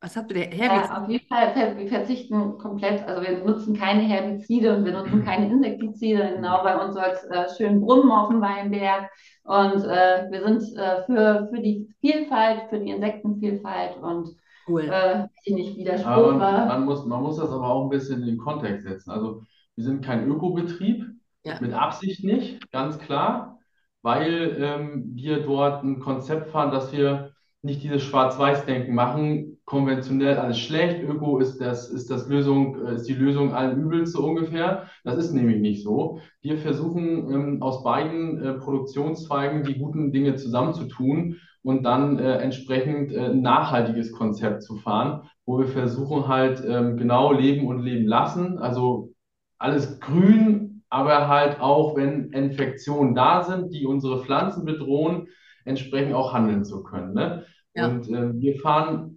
Was 0.00 0.16
habt 0.16 0.30
ihr 0.32 0.34
der 0.34 0.56
Herbizide? 0.56 0.94
Ja, 0.94 1.02
auf 1.02 1.08
jeden 1.08 1.26
Fall, 1.26 1.76
wir 1.76 1.88
verzichten 1.88 2.58
komplett, 2.58 3.06
also 3.06 3.22
wir 3.22 3.44
nutzen 3.44 3.76
keine 3.76 4.02
Herbizide 4.02 4.76
und 4.76 4.84
wir 4.84 4.92
nutzen 4.92 5.24
keine 5.24 5.50
Insektizide. 5.50 6.32
Genau, 6.36 6.62
bei 6.62 6.82
uns 6.82 6.94
soll 6.94 7.04
es 7.12 7.24
äh, 7.24 7.46
schön 7.56 7.80
brummen 7.80 8.10
auf 8.10 8.28
dem 8.28 8.40
Weinberg. 8.40 9.10
Und 9.44 9.84
äh, 9.84 10.26
wir 10.30 10.42
sind 10.42 10.76
äh, 10.78 11.04
für, 11.04 11.48
für 11.52 11.60
die 11.60 11.94
Vielfalt, 12.00 12.70
für 12.70 12.80
die 12.80 12.90
Insektenvielfalt 12.90 13.96
und 13.98 14.34
cool. 14.68 14.88
äh, 14.90 15.26
nicht 15.50 15.76
Widerspruch 15.76 16.38
war. 16.38 16.66
Man 16.66 16.84
muss, 16.84 17.04
man 17.04 17.22
muss 17.22 17.36
das 17.36 17.50
aber 17.50 17.68
auch 17.68 17.84
ein 17.84 17.90
bisschen 17.90 18.20
in 18.20 18.26
den 18.26 18.38
Kontext 18.38 18.86
setzen. 18.86 19.10
Also 19.10 19.42
wir 19.76 19.84
sind 19.84 20.04
kein 20.04 20.26
Ökobetrieb, 20.26 21.04
ja. 21.44 21.60
mit 21.60 21.74
Absicht 21.74 22.24
nicht, 22.24 22.70
ganz 22.72 22.98
klar, 22.98 23.58
weil 24.02 24.56
ähm, 24.60 25.10
wir 25.14 25.42
dort 25.42 25.82
ein 25.82 26.00
Konzept 26.00 26.50
fahren, 26.50 26.70
dass 26.70 26.92
wir 26.92 27.32
nicht 27.62 27.82
dieses 27.82 28.02
Schwarz-Weiß-Denken 28.02 28.94
machen, 28.94 29.53
konventionell 29.64 30.36
alles 30.36 30.58
schlecht, 30.58 31.02
Öko 31.02 31.38
ist 31.38 31.60
das, 31.60 31.88
ist 31.88 32.10
das 32.10 32.28
Lösung, 32.28 32.84
äh, 32.84 32.94
ist 32.94 33.08
die 33.08 33.14
Lösung 33.14 33.54
allen 33.54 33.80
Übels 33.80 34.12
so 34.12 34.24
ungefähr. 34.24 34.88
Das 35.04 35.16
ist 35.16 35.32
nämlich 35.32 35.60
nicht 35.60 35.82
so. 35.82 36.20
Wir 36.42 36.58
versuchen 36.58 37.32
ähm, 37.32 37.62
aus 37.62 37.82
beiden 37.82 38.42
äh, 38.42 38.54
Produktionszweigen 38.54 39.64
die 39.64 39.78
guten 39.78 40.12
Dinge 40.12 40.36
zusammenzutun 40.36 41.36
und 41.62 41.82
dann 41.84 42.18
äh, 42.18 42.38
entsprechend 42.38 43.12
äh, 43.12 43.30
ein 43.30 43.40
nachhaltiges 43.40 44.12
Konzept 44.12 44.62
zu 44.62 44.76
fahren, 44.76 45.22
wo 45.46 45.58
wir 45.58 45.66
versuchen 45.66 46.28
halt 46.28 46.62
ähm, 46.66 46.98
genau 46.98 47.32
leben 47.32 47.66
und 47.66 47.82
leben 47.82 48.06
lassen. 48.06 48.58
Also 48.58 49.12
alles 49.58 49.98
grün, 49.98 50.82
aber 50.90 51.26
halt 51.28 51.60
auch, 51.60 51.96
wenn 51.96 52.30
Infektionen 52.32 53.14
da 53.14 53.42
sind, 53.42 53.72
die 53.72 53.86
unsere 53.86 54.22
Pflanzen 54.22 54.66
bedrohen, 54.66 55.28
entsprechend 55.64 56.12
auch 56.14 56.34
handeln 56.34 56.64
zu 56.64 56.82
können. 56.82 57.14
Ne? 57.14 57.46
Ja. 57.74 57.88
Und 57.88 58.08
äh, 58.08 58.38
wir 58.38 58.56
fahren 58.60 59.13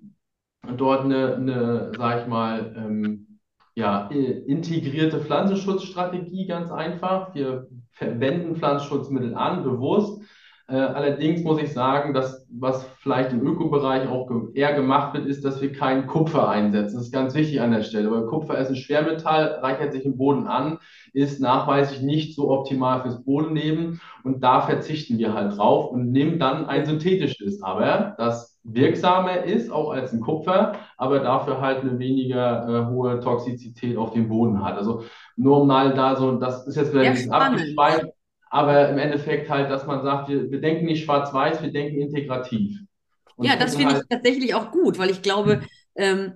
dort 0.75 1.05
eine, 1.05 1.35
eine 1.35 1.91
sag 1.97 2.21
ich 2.21 2.27
mal, 2.27 2.73
ähm, 2.77 3.39
ja, 3.75 4.07
integrierte 4.07 5.19
Pflanzenschutzstrategie 5.19 6.47
ganz 6.47 6.71
einfach. 6.71 7.35
Wir 7.35 7.67
verwenden 7.91 8.55
Pflanzenschutzmittel 8.55 9.35
an, 9.35 9.63
bewusst. 9.63 10.21
Äh, 10.69 10.75
allerdings 10.75 11.43
muss 11.43 11.61
ich 11.61 11.71
sagen, 11.71 12.13
dass 12.13 12.45
was 12.49 12.85
vielleicht 12.99 13.31
im 13.31 13.45
Ökobereich 13.45 14.07
auch 14.09 14.29
eher 14.53 14.73
gemacht 14.73 15.13
wird, 15.13 15.27
ist, 15.27 15.45
dass 15.45 15.61
wir 15.61 15.71
keinen 15.71 16.07
Kupfer 16.07 16.49
einsetzen. 16.49 16.95
Das 16.95 17.05
ist 17.05 17.13
ganz 17.13 17.35
wichtig 17.35 17.61
an 17.61 17.71
der 17.71 17.83
Stelle, 17.83 18.11
weil 18.11 18.25
Kupfer 18.25 18.57
ist 18.57 18.69
ein 18.69 18.75
Schwermetall, 18.75 19.59
reichert 19.61 19.93
sich 19.93 20.05
im 20.05 20.17
Boden 20.17 20.47
an, 20.47 20.79
ist 21.17 21.41
nachweislich 21.41 22.01
nicht 22.01 22.35
so 22.35 22.51
optimal 22.51 23.01
fürs 23.01 23.23
Bodenleben 23.23 23.99
und 24.23 24.43
da 24.43 24.61
verzichten 24.61 25.17
wir 25.17 25.33
halt 25.33 25.57
drauf 25.57 25.91
und 25.91 26.11
nehmen 26.11 26.37
dann 26.37 26.67
ein 26.67 26.85
synthetisches, 26.85 27.63
aber 27.63 28.13
das 28.19 28.59
wirksamer 28.63 29.43
ist, 29.43 29.71
auch 29.71 29.89
als 29.89 30.13
ein 30.13 30.19
Kupfer, 30.19 30.73
aber 30.95 31.19
dafür 31.19 31.59
halt 31.59 31.81
eine 31.81 31.97
weniger 31.97 32.67
äh, 32.67 32.85
hohe 32.91 33.19
Toxizität 33.19 33.97
auf 33.97 34.11
dem 34.13 34.29
Boden 34.29 34.63
hat. 34.63 34.77
Also 34.77 35.05
nur 35.35 35.65
mal 35.65 35.95
da 35.95 36.15
so, 36.15 36.33
das 36.33 36.67
ist 36.67 36.75
jetzt 36.75 36.93
wieder 36.93 37.01
ein 37.01 37.13
bisschen 37.13 37.31
abgeschweift, 37.31 38.09
aber 38.51 38.89
im 38.89 38.99
Endeffekt 38.99 39.49
halt, 39.49 39.71
dass 39.71 39.87
man 39.87 40.03
sagt, 40.03 40.29
wir, 40.29 40.51
wir 40.51 40.61
denken 40.61 40.85
nicht 40.85 41.03
schwarz-weiß, 41.03 41.63
wir 41.63 41.71
denken 41.71 41.99
integrativ. 41.99 42.79
Und 43.35 43.47
ja, 43.47 43.55
das 43.55 43.75
finde 43.75 43.93
halt 43.93 44.03
ich 44.03 44.09
tatsächlich 44.09 44.53
auch 44.53 44.69
gut, 44.69 44.99
weil 44.99 45.09
ich 45.09 45.23
glaube, 45.23 45.61
ähm, 45.95 46.33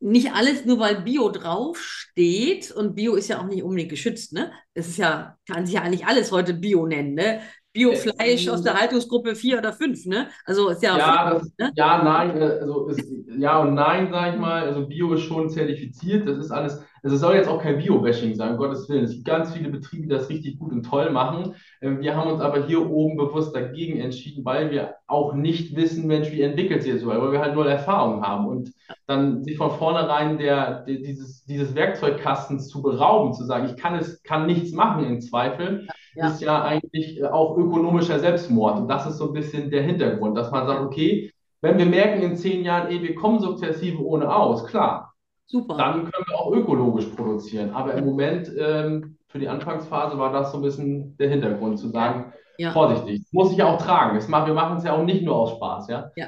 nicht 0.00 0.32
alles 0.32 0.64
nur 0.66 0.78
weil 0.78 1.02
Bio 1.02 1.30
draufsteht 1.30 2.70
und 2.70 2.94
Bio 2.94 3.14
ist 3.14 3.28
ja 3.28 3.40
auch 3.40 3.46
nicht 3.46 3.62
unbedingt 3.62 3.90
geschützt, 3.90 4.32
ne? 4.32 4.52
Es 4.74 4.88
ist 4.88 4.98
ja, 4.98 5.36
kann 5.50 5.66
sich 5.66 5.76
ja 5.76 5.82
eigentlich 5.82 6.06
alles 6.06 6.32
heute 6.32 6.54
Bio 6.54 6.86
nennen, 6.86 7.14
ne? 7.14 7.40
Biofleisch 7.72 8.48
aus 8.48 8.62
der 8.62 8.74
Haltungsgruppe 8.74 9.34
4 9.34 9.58
oder 9.58 9.72
5, 9.72 10.06
ne? 10.06 10.28
Also 10.46 10.70
ist 10.70 10.82
ja. 10.82 10.96
Ja, 10.96 11.30
das, 11.30 11.50
ne? 11.58 11.72
ja 11.74 12.02
nein, 12.02 12.40
äh, 12.40 12.58
also 12.60 12.88
ist, 12.88 13.04
ja 13.38 13.58
und 13.60 13.74
nein, 13.74 14.10
sage 14.10 14.34
ich 14.34 14.40
mal. 14.40 14.62
Also 14.62 14.86
Bio 14.86 15.12
ist 15.12 15.22
schon 15.22 15.50
zertifiziert, 15.50 16.26
das 16.26 16.38
ist 16.38 16.50
alles 16.50 16.82
also 17.06 17.14
es 17.14 17.20
soll 17.20 17.36
jetzt 17.36 17.48
auch 17.48 17.62
kein 17.62 17.78
Bio-Bashing 17.78 18.34
sein, 18.34 18.50
um 18.50 18.56
Gottes 18.56 18.88
Willen. 18.88 19.04
Es 19.04 19.12
gibt 19.12 19.26
ganz 19.26 19.54
viele 19.54 19.68
Betriebe, 19.68 20.02
die 20.02 20.08
das 20.08 20.28
richtig 20.28 20.58
gut 20.58 20.72
und 20.72 20.82
toll 20.82 21.10
machen. 21.10 21.54
Ähm, 21.80 22.00
wir 22.00 22.16
haben 22.16 22.32
uns 22.32 22.40
aber 22.40 22.66
hier 22.66 22.90
oben 22.90 23.16
bewusst 23.16 23.54
dagegen 23.54 24.00
entschieden, 24.00 24.44
weil 24.44 24.72
wir 24.72 24.96
auch 25.06 25.32
nicht 25.32 25.76
wissen, 25.76 26.08
Mensch, 26.08 26.32
wie 26.32 26.42
entwickelt 26.42 26.82
sich 26.82 26.92
das 26.92 27.02
so, 27.02 27.06
weil 27.06 27.30
wir 27.30 27.38
halt 27.38 27.54
null 27.54 27.68
Erfahrung 27.68 28.26
haben. 28.26 28.48
Und 28.48 28.72
dann 29.06 29.44
sich 29.44 29.56
von 29.56 29.70
vornherein 29.70 30.36
der, 30.38 30.80
der, 30.80 30.96
dieses, 30.96 31.44
dieses 31.44 31.76
Werkzeugkastens 31.76 32.66
zu 32.66 32.82
berauben, 32.82 33.34
zu 33.34 33.44
sagen, 33.44 33.66
ich 33.66 33.76
kann 33.76 33.94
es, 33.94 34.24
kann 34.24 34.46
nichts 34.46 34.72
machen 34.72 35.04
im 35.04 35.20
Zweifel, 35.20 35.86
ja. 36.16 36.26
ist 36.26 36.40
ja 36.40 36.64
eigentlich 36.64 37.24
auch 37.24 37.56
ökonomischer 37.56 38.18
Selbstmord. 38.18 38.80
Und 38.80 38.88
das 38.88 39.06
ist 39.06 39.18
so 39.18 39.28
ein 39.28 39.32
bisschen 39.32 39.70
der 39.70 39.82
Hintergrund, 39.82 40.36
dass 40.36 40.50
man 40.50 40.66
sagt, 40.66 40.80
okay, 40.80 41.32
wenn 41.60 41.78
wir 41.78 41.86
merken 41.86 42.22
in 42.22 42.36
zehn 42.36 42.64
Jahren, 42.64 42.90
ey, 42.90 43.00
wir 43.00 43.14
kommen 43.14 43.38
sukzessive 43.38 44.04
ohne 44.04 44.34
aus, 44.34 44.66
klar, 44.66 45.14
Super. 45.46 45.76
Dann 45.76 46.10
können 46.10 46.24
wir 46.26 46.38
auch 46.38 46.52
ökologisch 46.52 47.06
produzieren. 47.06 47.70
Aber 47.70 47.94
im 47.94 48.04
Moment, 48.04 48.50
ähm, 48.58 49.16
für 49.28 49.38
die 49.38 49.48
Anfangsphase, 49.48 50.18
war 50.18 50.32
das 50.32 50.50
so 50.50 50.58
ein 50.58 50.62
bisschen 50.62 51.16
der 51.18 51.28
Hintergrund, 51.28 51.78
zu 51.78 51.88
sagen, 51.88 52.32
ja. 52.58 52.72
vorsichtig, 52.72 53.22
das 53.22 53.32
muss 53.32 53.52
ich 53.52 53.58
ja 53.58 53.66
auch 53.66 53.80
tragen. 53.80 54.16
Das 54.16 54.28
wir 54.28 54.54
machen 54.54 54.78
es 54.78 54.84
ja 54.84 54.92
auch 54.92 55.04
nicht 55.04 55.22
nur 55.22 55.36
aus 55.36 55.52
Spaß. 55.52 55.88
Ja? 55.88 56.10
ja. 56.16 56.26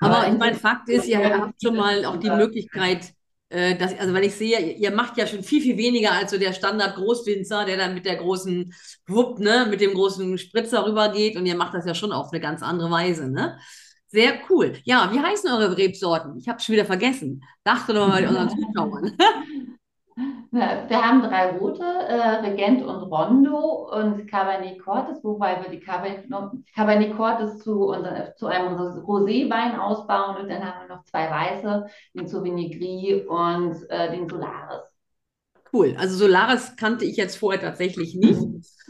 Aber 0.00 0.28
ich 0.28 0.38
meine, 0.38 0.56
Fakt 0.56 0.88
ist, 0.88 1.06
ihr 1.06 1.22
habt 1.22 1.62
schon 1.62 1.76
mal 1.76 2.04
auch 2.04 2.16
die 2.16 2.30
Möglichkeit, 2.30 3.12
äh, 3.48 3.76
dass, 3.76 3.98
also 3.98 4.14
wenn 4.14 4.22
ich 4.22 4.34
sehe, 4.34 4.60
ihr 4.60 4.90
macht 4.92 5.16
ja 5.16 5.26
schon 5.26 5.42
viel, 5.42 5.62
viel 5.62 5.76
weniger 5.76 6.12
als 6.12 6.30
so 6.30 6.38
der 6.38 6.52
Standard-Großwinzer, 6.52 7.64
der 7.64 7.76
dann 7.76 7.94
mit 7.94 8.04
der 8.04 8.16
großen 8.16 8.72
Wupp, 9.06 9.38
ne, 9.38 9.66
mit 9.68 9.80
dem 9.80 9.94
großen 9.94 10.38
Spritzer 10.38 10.86
rübergeht 10.86 11.36
und 11.36 11.46
ihr 11.46 11.56
macht 11.56 11.74
das 11.74 11.86
ja 11.86 11.94
schon 11.94 12.12
auf 12.12 12.30
eine 12.30 12.40
ganz 12.40 12.62
andere 12.62 12.90
Weise, 12.90 13.30
ne? 13.30 13.58
Sehr 14.12 14.40
cool. 14.48 14.74
Ja, 14.84 15.08
wie 15.12 15.20
heißen 15.20 15.50
eure 15.50 15.76
Rebsorten? 15.76 16.36
Ich 16.36 16.48
habe 16.48 16.58
es 16.58 16.64
schon 16.64 16.72
wieder 16.72 16.84
vergessen. 16.84 17.44
Dachte 17.62 17.94
doch 17.94 18.08
mal 18.08 18.22
bei 18.22 18.28
unseren 18.28 18.50
Zuschauern. 18.74 19.16
Wir 20.52 20.90
haben 20.90 21.22
drei 21.22 21.56
rote, 21.56 21.84
äh, 21.84 22.40
Regent 22.44 22.82
und 22.82 23.02
Rondo 23.04 23.88
und 23.92 24.26
Cabernet 24.26 24.80
Cortes, 24.80 25.22
wobei 25.22 25.62
wir 25.62 25.70
die 25.70 25.78
Cabernet, 25.78 27.16
Cortes 27.16 27.58
zu, 27.58 27.84
unser, 27.84 28.34
zu 28.34 28.46
einem 28.46 28.74
Roséwein 28.74 29.78
ausbauen 29.78 30.38
und 30.38 30.48
dann 30.48 30.64
haben 30.64 30.88
wir 30.88 30.96
noch 30.96 31.04
zwei 31.04 31.30
weiße, 31.30 31.86
den 32.14 32.26
Sauvignon 32.26 32.68
Gris 32.72 33.24
und 33.28 33.90
äh, 33.90 34.10
den 34.10 34.28
Solaris. 34.28 34.82
Cool. 35.72 35.94
Also 35.96 36.16
Solaris 36.16 36.74
kannte 36.74 37.04
ich 37.04 37.16
jetzt 37.16 37.36
vorher 37.36 37.60
tatsächlich 37.60 38.16
nicht. 38.16 38.40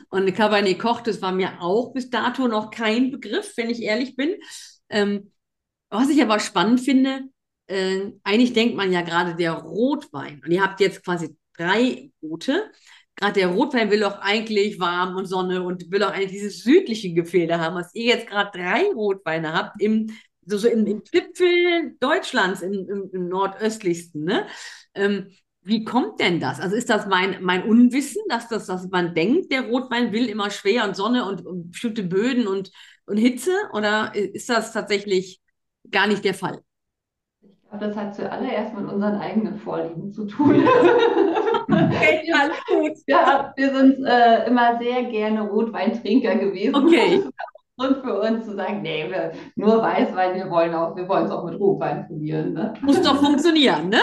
Und 0.09 0.35
Cabernet 0.35 0.79
Cortes 0.79 1.21
war 1.21 1.33
mir 1.33 1.61
auch 1.61 1.93
bis 1.93 2.09
dato 2.09 2.49
noch 2.49 2.71
kein 2.71 3.11
Begriff, 3.11 3.53
wenn 3.59 3.69
ich 3.69 3.83
ehrlich 3.83 4.17
bin. 4.17 4.31
Ähm, 4.91 5.33
was 5.89 6.09
ich 6.11 6.23
aber 6.23 6.39
spannend 6.39 6.81
finde, 6.81 7.23
äh, 7.67 8.13
eigentlich 8.25 8.53
denkt 8.53 8.77
man 8.77 8.93
ja 8.93 9.03
gerade 9.03 9.35
der 9.35 9.53
Rotwein, 9.53 10.43
und 10.45 10.51
ihr 10.51 10.63
habt 10.63 10.81
jetzt 10.81 11.05
quasi 11.05 11.37
drei 11.57 12.11
Rote. 12.23 12.71
Gerade 13.17 13.35
der 13.35 13.49
Rotwein 13.49 13.91
will 13.91 14.05
auch 14.05 14.19
eigentlich 14.21 14.81
warm 14.81 15.17
und 15.17 15.27
Sonne 15.27 15.63
und 15.63 15.91
will 15.91 16.03
auch 16.03 16.13
eigentlich 16.13 16.33
dieses 16.33 16.63
südliche 16.63 17.13
Gefilde 17.13 17.59
haben, 17.59 17.77
was 17.77 17.95
ihr 17.95 18.05
jetzt 18.05 18.29
gerade 18.29 18.51
drei 18.57 18.85
Rotweine 18.95 19.53
habt, 19.53 19.81
im, 19.81 20.11
so, 20.47 20.59
so 20.59 20.69
im, 20.69 20.87
im 20.87 21.03
Gipfel 21.05 21.97
Deutschlands, 22.01 22.63
im, 22.63 22.73
im, 22.73 23.11
im 23.13 23.29
nordöstlichsten. 23.29 24.25
Ne? 24.25 24.47
Ähm, 24.95 25.29
wie 25.63 25.85
kommt 25.85 26.21
denn 26.21 26.41
das? 26.41 26.61
Also 26.61 26.77
ist 26.77 26.89
das 26.89 27.07
mein, 27.07 27.43
mein 27.43 27.65
Unwissen, 27.65 28.23
dass, 28.29 28.49
das, 28.49 28.67
dass 28.67 28.89
man 28.89 29.15
denkt, 29.15 29.53
der 29.53 29.69
Rotwein 29.69 30.13
will 30.13 30.27
immer 30.27 30.51
schwer 30.51 30.85
und 30.85 30.97
Sonne 30.97 31.27
und, 31.27 31.45
und 31.45 31.73
bestimmte 31.73 32.03
Böden 32.03 32.47
und 32.47 32.71
und 33.11 33.17
Hitze 33.17 33.51
oder 33.73 34.13
ist 34.15 34.49
das 34.49 34.73
tatsächlich 34.73 35.41
gar 35.91 36.07
nicht 36.07 36.25
der 36.25 36.35
Fall? 36.35 36.61
Ich 37.43 37.69
glaube, 37.69 37.87
das 37.87 37.97
hat 37.97 38.15
zuallererst 38.15 38.75
mit 38.75 38.91
unseren 38.91 39.17
eigenen 39.17 39.59
Vorlieben 39.59 40.13
zu 40.13 40.27
tun. 40.27 40.57
okay, 41.69 42.33
alles 42.33 42.57
gut. 42.67 42.93
Ja, 43.07 43.53
wir 43.57 43.75
sind 43.75 44.05
äh, 44.05 44.47
immer 44.47 44.79
sehr 44.79 45.05
gerne 45.05 45.43
Rotweintrinker 45.43 46.37
gewesen. 46.37 46.75
Okay. 46.75 47.23
Und 47.77 47.97
für 48.05 48.21
uns 48.21 48.45
zu 48.45 48.55
sagen, 48.55 48.83
nee, 48.83 49.09
wir, 49.09 49.33
nur 49.57 49.81
Weißwein, 49.81 50.35
wir 50.35 50.51
wollen 50.51 50.75
auch, 50.75 50.95
wir 50.97 51.09
wollen 51.09 51.25
es 51.25 51.31
auch 51.31 51.45
mit 51.45 51.59
Rotwein 51.59 52.07
probieren. 52.07 52.53
Ne? 52.53 52.75
Muss 52.83 53.01
doch 53.01 53.17
funktionieren, 53.17 53.89
ne? 53.89 54.01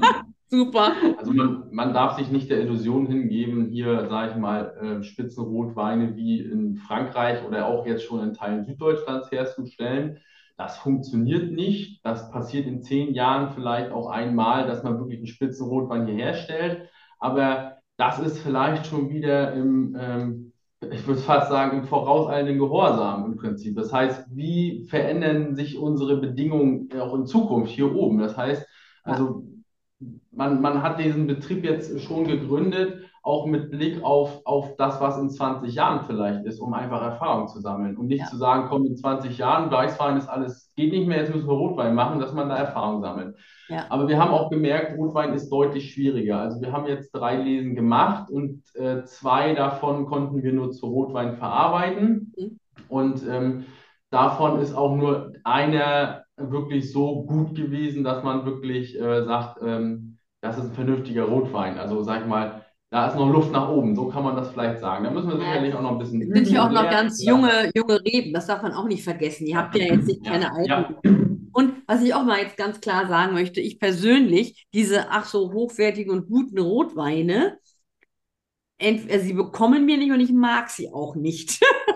Super. 0.54 0.92
Also 1.18 1.32
man, 1.32 1.64
man 1.72 1.92
darf 1.92 2.16
sich 2.16 2.30
nicht 2.30 2.50
der 2.50 2.60
Illusion 2.60 3.06
hingeben, 3.06 3.66
hier, 3.70 4.06
sage 4.08 4.32
ich 4.32 4.36
mal, 4.36 4.76
äh, 4.80 5.02
Spitzenrotweine 5.02 6.16
wie 6.16 6.40
in 6.40 6.76
Frankreich 6.76 7.44
oder 7.44 7.66
auch 7.66 7.86
jetzt 7.86 8.04
schon 8.04 8.22
in 8.22 8.34
Teilen 8.34 8.64
Süddeutschlands 8.64 9.30
herzustellen. 9.30 10.18
Das 10.56 10.78
funktioniert 10.78 11.50
nicht. 11.50 12.04
Das 12.04 12.30
passiert 12.30 12.66
in 12.66 12.82
zehn 12.82 13.12
Jahren 13.14 13.50
vielleicht 13.50 13.90
auch 13.90 14.08
einmal, 14.08 14.66
dass 14.66 14.84
man 14.84 14.98
wirklich 14.98 15.18
einen 15.18 15.26
Spitzenrotwein 15.26 16.06
hier 16.06 16.16
herstellt. 16.16 16.88
Aber 17.18 17.78
das 17.96 18.20
ist 18.20 18.38
vielleicht 18.38 18.86
schon 18.86 19.10
wieder 19.10 19.52
im, 19.54 19.96
ähm, 19.98 20.52
ich 20.92 21.06
würde 21.06 21.20
fast 21.20 21.50
sagen, 21.50 21.78
im 21.78 21.84
vorauseilenden 21.84 22.58
Gehorsam 22.58 23.24
im 23.26 23.36
Prinzip. 23.36 23.74
Das 23.76 23.92
heißt, 23.92 24.26
wie 24.30 24.86
verändern 24.88 25.56
sich 25.56 25.78
unsere 25.78 26.18
Bedingungen 26.18 26.88
auch 27.00 27.14
in 27.14 27.26
Zukunft 27.26 27.72
hier 27.72 27.94
oben? 27.94 28.18
Das 28.18 28.36
heißt, 28.36 28.66
also 29.02 29.44
man, 30.32 30.60
man 30.60 30.82
hat 30.82 30.98
diesen 30.98 31.26
Betrieb 31.26 31.64
jetzt 31.64 32.00
schon 32.02 32.24
gegründet, 32.24 33.04
auch 33.24 33.46
mit 33.46 33.70
Blick 33.70 34.04
auf, 34.04 34.42
auf 34.44 34.76
das, 34.76 35.00
was 35.00 35.18
in 35.18 35.30
20 35.30 35.74
Jahren 35.74 36.04
vielleicht 36.06 36.44
ist, 36.44 36.60
um 36.60 36.74
einfach 36.74 37.00
Erfahrung 37.00 37.48
zu 37.48 37.58
sammeln 37.58 37.96
und 37.96 38.08
nicht 38.08 38.20
ja. 38.20 38.26
zu 38.26 38.36
sagen, 38.36 38.66
komm, 38.68 38.84
in 38.84 38.96
20 38.96 39.38
Jahren, 39.38 39.70
Weißwein 39.70 40.18
ist 40.18 40.28
alles, 40.28 40.70
geht 40.76 40.92
nicht 40.92 41.08
mehr, 41.08 41.20
jetzt 41.20 41.34
müssen 41.34 41.48
wir 41.48 41.54
Rotwein 41.54 41.94
machen, 41.94 42.20
dass 42.20 42.34
man 42.34 42.50
da 42.50 42.56
Erfahrung 42.56 43.00
sammelt. 43.00 43.34
Ja. 43.68 43.86
Aber 43.88 44.08
wir 44.08 44.18
haben 44.18 44.32
auch 44.32 44.50
gemerkt, 44.50 44.98
Rotwein 44.98 45.32
ist 45.32 45.48
deutlich 45.48 45.94
schwieriger. 45.94 46.40
Also 46.40 46.60
wir 46.60 46.70
haben 46.70 46.86
jetzt 46.86 47.12
drei 47.12 47.36
Lesen 47.36 47.74
gemacht 47.74 48.30
und 48.30 48.62
äh, 48.74 49.04
zwei 49.04 49.54
davon 49.54 50.04
konnten 50.04 50.42
wir 50.42 50.52
nur 50.52 50.72
zu 50.72 50.86
Rotwein 50.86 51.36
verarbeiten. 51.36 52.34
Mhm. 52.36 52.58
Und 52.88 53.26
ähm, 53.26 53.64
davon 54.10 54.60
ist 54.60 54.74
auch 54.74 54.94
nur 54.96 55.32
einer 55.44 56.23
wirklich 56.36 56.92
so 56.92 57.24
gut 57.24 57.54
gewesen, 57.54 58.04
dass 58.04 58.22
man 58.24 58.44
wirklich 58.44 58.98
äh, 58.98 59.24
sagt, 59.24 59.60
ähm, 59.62 60.18
das 60.40 60.58
ist 60.58 60.64
ein 60.64 60.74
vernünftiger 60.74 61.24
Rotwein. 61.24 61.78
Also 61.78 62.02
sag 62.02 62.22
ich 62.22 62.26
mal, 62.26 62.64
da 62.90 63.08
ist 63.08 63.16
noch 63.16 63.28
Luft 63.28 63.50
nach 63.50 63.68
oben, 63.68 63.96
so 63.96 64.08
kann 64.08 64.22
man 64.22 64.36
das 64.36 64.50
vielleicht 64.50 64.78
sagen. 64.78 65.04
Da 65.04 65.10
müssen 65.10 65.28
wir 65.28 65.38
sicherlich 65.38 65.74
auch 65.74 65.82
noch 65.82 65.92
ein 65.92 65.98
bisschen 65.98 66.20
üben. 66.20 66.34
sind 66.34 66.48
ja 66.48 66.66
auch 66.66 66.70
noch 66.70 66.88
ganz 66.88 67.24
junge, 67.24 67.70
junge 67.74 68.00
Reben, 68.04 68.32
das 68.32 68.46
darf 68.46 68.62
man 68.62 68.72
auch 68.72 68.86
nicht 68.86 69.02
vergessen. 69.02 69.46
Ihr 69.46 69.56
habt 69.56 69.74
ja 69.74 69.86
jetzt 69.86 70.06
nicht 70.06 70.24
keine 70.24 70.52
alten. 70.52 70.68
Ja. 70.68 71.00
Und 71.52 71.72
was 71.86 72.02
ich 72.02 72.14
auch 72.14 72.24
mal 72.24 72.40
jetzt 72.40 72.56
ganz 72.56 72.80
klar 72.80 73.06
sagen 73.08 73.32
möchte, 73.34 73.60
ich 73.60 73.78
persönlich, 73.78 74.66
diese 74.74 75.10
ach 75.10 75.24
so 75.24 75.52
hochwertigen 75.52 76.12
und 76.12 76.28
guten 76.28 76.58
Rotweine, 76.58 77.58
sie 78.80 79.32
bekommen 79.32 79.86
mir 79.86 79.96
nicht 79.96 80.12
und 80.12 80.20
ich 80.20 80.32
mag 80.32 80.68
sie 80.68 80.90
auch 80.92 81.16
nicht. 81.16 81.60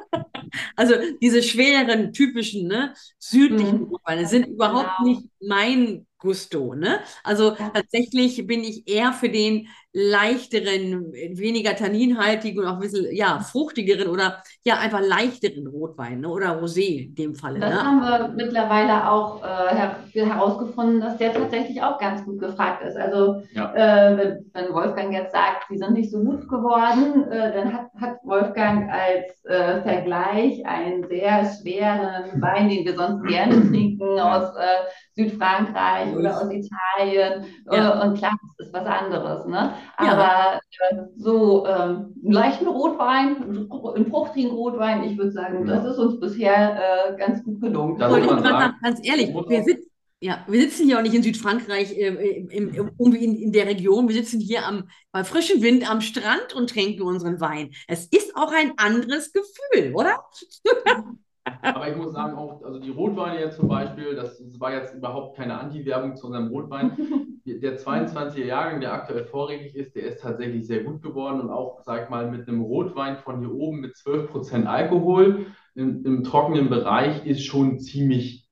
also 0.76 0.94
diese 1.20 1.42
schweren, 1.42 2.12
typischen, 2.12 2.68
ne, 2.68 2.94
südlichen 3.18 3.80
mhm. 3.80 3.84
Rotweine 3.84 4.26
sind 4.26 4.46
überhaupt 4.46 4.90
genau. 4.98 5.08
nicht 5.08 5.30
mein 5.40 6.06
Gusto. 6.18 6.74
Ne? 6.74 7.00
Also 7.22 7.54
ja. 7.54 7.70
tatsächlich 7.70 8.46
bin 8.46 8.64
ich 8.64 8.88
eher 8.88 9.12
für 9.12 9.28
den 9.28 9.68
leichteren, 9.92 11.12
weniger 11.12 11.74
tanninhaltigen 11.74 12.60
und 12.60 12.66
auch 12.66 12.74
ein 12.74 12.80
bisschen 12.80 13.14
ja, 13.14 13.40
fruchtigeren 13.40 14.08
oder 14.08 14.42
ja 14.62 14.78
einfach 14.78 15.00
leichteren 15.00 15.66
Rotwein 15.66 16.20
ne? 16.20 16.28
oder 16.28 16.60
Rosé 16.60 17.06
in 17.06 17.14
dem 17.14 17.34
Fall. 17.34 17.58
Das 17.58 17.72
ne? 17.72 17.82
haben 17.82 18.00
wir 18.00 18.28
mittlerweile 18.36 19.10
auch 19.10 19.42
äh, 19.42 20.20
herausgefunden, 20.20 21.00
dass 21.00 21.16
der 21.16 21.32
tatsächlich 21.32 21.82
auch 21.82 21.98
ganz 21.98 22.22
gut 22.24 22.38
gefragt 22.38 22.84
ist. 22.84 22.96
Also 22.96 23.42
ja. 23.52 23.72
äh, 23.74 24.18
wenn, 24.18 24.50
wenn, 24.52 24.74
Wolfgang 24.74 25.12
jetzt 25.12 25.32
sagt, 25.32 25.64
sie 25.70 25.78
sind 25.78 25.94
nicht 25.94 26.10
so 26.10 26.22
gut 26.22 26.46
geworden, 26.48 27.26
äh, 27.30 27.52
dann 27.54 27.72
hat, 27.72 27.88
hat, 27.98 28.18
Wolfgang 28.24 28.90
als 28.90 29.42
äh, 29.46 29.80
Vergleich 29.80 30.66
einen 30.66 31.08
sehr 31.08 31.50
schweren 31.50 32.42
Wein, 32.42 32.68
den 32.68 32.84
wir 32.84 32.94
sonst 32.94 33.26
gerne 33.26 33.54
trinken 33.68 34.20
aus 34.20 34.54
äh, 34.54 35.22
Südfrankreich 35.22 36.14
oder 36.14 36.36
aus 36.36 36.50
Italien. 36.50 37.44
Ja. 37.70 38.02
Und 38.02 38.18
klar, 38.18 38.36
ist 38.68 38.74
was 38.74 38.86
anderes. 38.86 39.46
Ne? 39.46 39.74
Aber 39.96 40.60
ja. 40.80 41.08
so 41.16 41.66
ähm, 41.66 42.14
einen 42.22 42.32
leichten 42.32 42.66
Rotwein, 42.66 43.42
einen 43.42 44.06
fruchtigen 44.10 44.50
Rotwein, 44.50 45.04
ich 45.04 45.16
würde 45.16 45.32
sagen, 45.32 45.66
ja. 45.66 45.74
das 45.74 45.92
ist 45.92 45.98
uns 45.98 46.20
bisher 46.20 46.76
äh, 46.76 47.16
ganz 47.16 47.42
gut 47.44 47.60
gelungen. 47.60 47.98
Da 47.98 48.16
ich 48.16 48.26
sagen, 48.26 48.74
ganz 48.82 49.00
ehrlich, 49.06 49.34
wir 49.34 49.62
sitzen, 49.64 49.90
ja, 50.20 50.44
wir 50.48 50.60
sitzen 50.60 50.86
hier 50.86 50.98
auch 50.98 51.02
nicht 51.02 51.14
in 51.14 51.22
Südfrankreich, 51.22 51.96
äh, 51.96 52.08
im, 52.08 52.48
im, 52.50 52.90
irgendwie 52.98 53.24
in, 53.24 53.36
in, 53.36 53.52
der 53.52 53.66
Region. 53.66 54.08
Wir 54.08 54.16
sitzen 54.16 54.40
hier 54.40 54.66
am, 54.66 54.88
bei 55.12 55.24
frischem 55.24 55.62
Wind 55.62 55.88
am 55.88 56.00
Strand 56.00 56.54
und 56.54 56.70
trinken 56.70 57.02
unseren 57.02 57.40
Wein. 57.40 57.70
Es 57.86 58.06
ist 58.06 58.36
auch 58.36 58.52
ein 58.52 58.72
anderes 58.76 59.32
Gefühl, 59.32 59.94
oder? 59.94 60.24
Aber 61.62 61.88
ich 61.88 61.96
muss 61.96 62.12
sagen, 62.12 62.36
auch, 62.36 62.62
also 62.62 62.78
die 62.78 62.90
Rotweine 62.90 63.40
jetzt 63.40 63.56
zum 63.56 63.68
Beispiel, 63.68 64.14
das, 64.14 64.38
das 64.38 64.60
war 64.60 64.72
jetzt 64.72 64.94
überhaupt 64.94 65.36
keine 65.36 65.58
Anti-Werbung 65.58 66.16
zu 66.16 66.26
unserem 66.26 66.48
Rotwein. 66.48 66.96
Der 67.46 67.78
22er 67.78 68.44
Jahrgang, 68.44 68.82
der 68.82 68.92
aktuell 68.92 69.24
vorrätig 69.24 69.74
ist, 69.74 69.96
der 69.96 70.02
ist 70.02 70.20
tatsächlich 70.20 70.66
sehr 70.66 70.84
gut 70.84 71.00
geworden 71.00 71.40
und 71.40 71.48
auch, 71.48 71.80
sag 71.82 72.04
ich 72.04 72.10
mal, 72.10 72.30
mit 72.30 72.46
einem 72.46 72.60
Rotwein 72.60 73.16
von 73.16 73.40
hier 73.40 73.50
oben 73.50 73.80
mit 73.80 73.94
12% 73.94 74.66
Alkohol 74.66 75.46
im, 75.74 76.04
im 76.04 76.24
trockenen 76.24 76.68
Bereich 76.68 77.24
ist 77.24 77.46
schon 77.46 77.78
ziemlich 77.78 78.48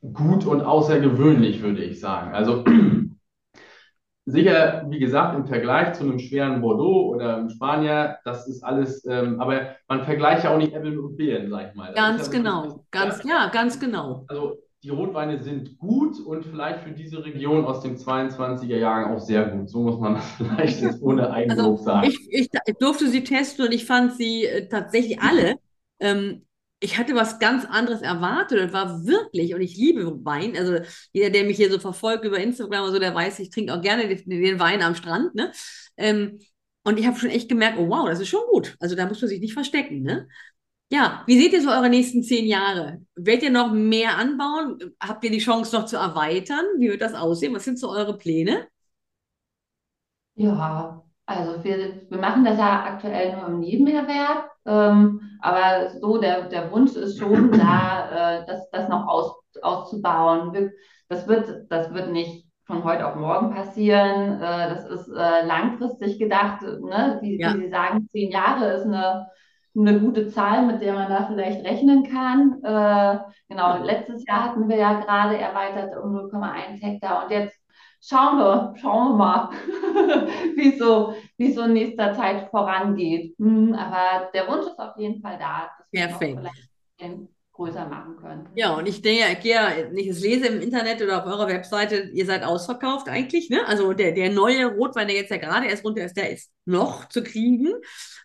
gut 0.00 0.46
und 0.46 0.62
außergewöhnlich, 0.62 1.62
würde 1.62 1.84
ich 1.84 2.00
sagen. 2.00 2.32
Also 2.32 2.64
Sicher, 4.30 4.86
wie 4.88 4.98
gesagt, 4.98 5.36
im 5.36 5.46
Vergleich 5.46 5.94
zu 5.94 6.04
einem 6.04 6.18
schweren 6.18 6.60
Bordeaux 6.60 7.14
oder 7.14 7.36
einem 7.36 7.50
Spanier, 7.50 8.18
das 8.24 8.48
ist 8.48 8.62
alles, 8.62 9.04
ähm, 9.06 9.40
aber 9.40 9.76
man 9.88 10.04
vergleicht 10.04 10.44
ja 10.44 10.54
auch 10.54 10.58
nicht 10.58 10.72
Äpfel 10.72 10.98
und 10.98 11.16
Birnen, 11.16 11.50
sag 11.50 11.70
ich 11.70 11.74
mal. 11.74 11.92
Das 11.92 11.96
ganz 11.96 12.26
ja 12.26 12.32
genau, 12.32 12.62
wirklich, 12.64 12.90
ganz, 12.90 13.24
ja, 13.24 13.48
ganz 13.48 13.80
genau. 13.80 14.24
Also 14.28 14.58
die 14.82 14.88
Rotweine 14.88 15.42
sind 15.42 15.78
gut 15.78 16.18
und 16.20 16.44
vielleicht 16.46 16.80
für 16.80 16.92
diese 16.92 17.22
Region 17.22 17.66
aus 17.66 17.82
dem 17.82 17.96
22er 17.96 18.78
Jahren 18.78 19.14
auch 19.14 19.20
sehr 19.20 19.44
gut. 19.44 19.68
So 19.68 19.80
muss 19.80 19.98
man 19.98 20.14
das 20.14 20.24
vielleicht 20.38 20.80
jetzt 20.80 21.02
ohne 21.02 21.30
Eigenlob 21.30 21.72
also, 21.72 21.84
sagen. 21.84 22.08
Ich, 22.08 22.18
ich, 22.30 22.48
durfte 22.78 23.08
sie 23.08 23.22
testen 23.24 23.66
und 23.66 23.72
ich 23.72 23.84
fand 23.84 24.14
sie 24.14 24.46
äh, 24.46 24.68
tatsächlich 24.68 25.20
alle 25.20 25.56
ähm, 26.00 26.46
ich 26.80 26.98
hatte 26.98 27.14
was 27.14 27.38
ganz 27.38 27.64
anderes 27.66 28.00
erwartet 28.02 28.60
und 28.60 28.72
war 28.72 29.04
wirklich, 29.06 29.54
und 29.54 29.60
ich 29.60 29.76
liebe 29.76 30.24
Wein, 30.24 30.56
also 30.56 30.78
jeder, 31.12 31.30
der 31.30 31.44
mich 31.44 31.56
hier 31.58 31.70
so 31.70 31.78
verfolgt 31.78 32.24
über 32.24 32.38
Instagram 32.38 32.84
oder 32.84 32.92
so, 32.92 32.98
der 32.98 33.14
weiß, 33.14 33.38
ich 33.40 33.50
trinke 33.50 33.74
auch 33.74 33.82
gerne 33.82 34.08
den, 34.08 34.28
den 34.28 34.58
Wein 34.58 34.82
am 34.82 34.94
Strand, 34.94 35.34
ne? 35.34 35.52
Ähm, 35.96 36.38
und 36.82 36.98
ich 36.98 37.06
habe 37.06 37.18
schon 37.18 37.28
echt 37.28 37.48
gemerkt, 37.50 37.78
oh 37.78 37.88
wow, 37.88 38.08
das 38.08 38.20
ist 38.20 38.28
schon 38.28 38.40
gut. 38.50 38.76
Also 38.80 38.96
da 38.96 39.06
muss 39.06 39.20
man 39.20 39.28
sich 39.28 39.40
nicht 39.40 39.52
verstecken, 39.52 40.02
ne? 40.02 40.26
Ja, 40.92 41.22
wie 41.26 41.38
seht 41.40 41.52
ihr 41.52 41.62
so 41.62 41.70
eure 41.70 41.88
nächsten 41.90 42.22
zehn 42.22 42.46
Jahre? 42.46 43.00
Werdet 43.14 43.44
ihr 43.44 43.50
noch 43.50 43.72
mehr 43.72 44.16
anbauen? 44.18 44.78
Habt 45.00 45.24
ihr 45.24 45.30
die 45.30 45.38
Chance 45.38 45.76
noch 45.76 45.86
zu 45.86 45.96
erweitern? 45.96 46.64
Wie 46.78 46.88
wird 46.88 47.02
das 47.02 47.14
aussehen? 47.14 47.54
Was 47.54 47.64
sind 47.64 47.78
so 47.78 47.90
eure 47.90 48.18
Pläne? 48.18 48.66
Ja, 50.34 51.04
also 51.30 51.62
wir, 51.62 52.10
wir 52.10 52.18
machen 52.18 52.44
das 52.44 52.58
ja 52.58 52.84
aktuell 52.84 53.36
nur 53.36 53.46
im 53.46 53.60
Nebenerwerb, 53.60 54.50
ähm, 54.66 55.20
aber 55.40 55.90
so 56.00 56.18
der, 56.18 56.48
der 56.48 56.72
Wunsch 56.72 56.96
ist 56.96 57.18
schon 57.18 57.52
da, 57.52 58.40
äh, 58.42 58.46
das, 58.46 58.68
das 58.70 58.88
noch 58.88 59.06
aus, 59.06 59.32
auszubauen. 59.62 60.72
Das 61.08 61.28
wird, 61.28 61.70
das 61.70 61.94
wird 61.94 62.10
nicht 62.10 62.46
von 62.64 62.82
heute 62.84 63.06
auf 63.06 63.14
morgen 63.14 63.54
passieren. 63.54 64.40
Äh, 64.40 64.70
das 64.70 64.86
ist 64.86 65.08
äh, 65.08 65.46
langfristig 65.46 66.18
gedacht. 66.18 66.62
Ne? 66.62 67.18
Wie, 67.20 67.40
ja. 67.40 67.54
wie, 67.54 67.62
Sie 67.62 67.70
sagen, 67.70 68.08
zehn 68.08 68.30
Jahre 68.30 68.72
ist 68.72 68.86
eine, 68.86 69.28
eine 69.76 70.00
gute 70.00 70.28
Zahl, 70.28 70.66
mit 70.66 70.80
der 70.82 70.94
man 70.94 71.08
da 71.08 71.26
vielleicht 71.26 71.64
rechnen 71.64 72.10
kann. 72.10 72.60
Äh, 72.64 73.18
genau, 73.48 73.84
letztes 73.84 74.24
Jahr 74.26 74.44
hatten 74.44 74.68
wir 74.68 74.76
ja 74.76 75.00
gerade 75.00 75.38
erweitert 75.38 75.96
um 76.02 76.16
0,1 76.16 76.82
Hektar 76.82 77.24
und 77.24 77.30
jetzt 77.30 77.56
schauen 78.00 78.38
wir, 78.38 78.74
schauen 78.80 79.12
wir 79.12 79.16
mal, 79.16 79.50
wie 80.56 80.78
so, 80.78 81.14
wie 81.36 81.52
so 81.52 81.62
in 81.62 81.72
nächster 81.74 82.14
Zeit 82.14 82.50
vorangeht. 82.50 83.36
Hm, 83.38 83.74
aber 83.74 84.30
der 84.32 84.48
Wunsch 84.48 84.66
ist 84.66 84.78
auf 84.78 84.96
jeden 84.96 85.20
Fall 85.20 85.38
da, 85.38 85.70
vielleicht 86.98 87.39
größer 87.60 87.86
machen 87.88 88.16
können. 88.16 88.48
Ja, 88.54 88.74
und 88.74 88.86
ich 88.86 89.02
denke, 89.02 89.24
ich 89.32 89.40
gehe, 89.40 89.92
ich 89.94 90.20
lese 90.20 90.46
im 90.46 90.62
Internet 90.62 91.02
oder 91.02 91.18
auf 91.18 91.26
eurer 91.26 91.46
Webseite, 91.46 92.10
ihr 92.14 92.24
seid 92.24 92.42
ausverkauft 92.42 93.08
eigentlich, 93.08 93.50
ne? 93.50 93.66
Also 93.66 93.92
der, 93.92 94.12
der 94.12 94.30
neue 94.30 94.64
Rotwein, 94.66 95.08
der 95.08 95.16
jetzt 95.16 95.30
ja 95.30 95.36
gerade 95.36 95.66
erst 95.66 95.84
runter 95.84 96.04
ist, 96.04 96.16
der 96.16 96.30
ist 96.30 96.50
noch 96.64 97.08
zu 97.08 97.22
kriegen. 97.22 97.68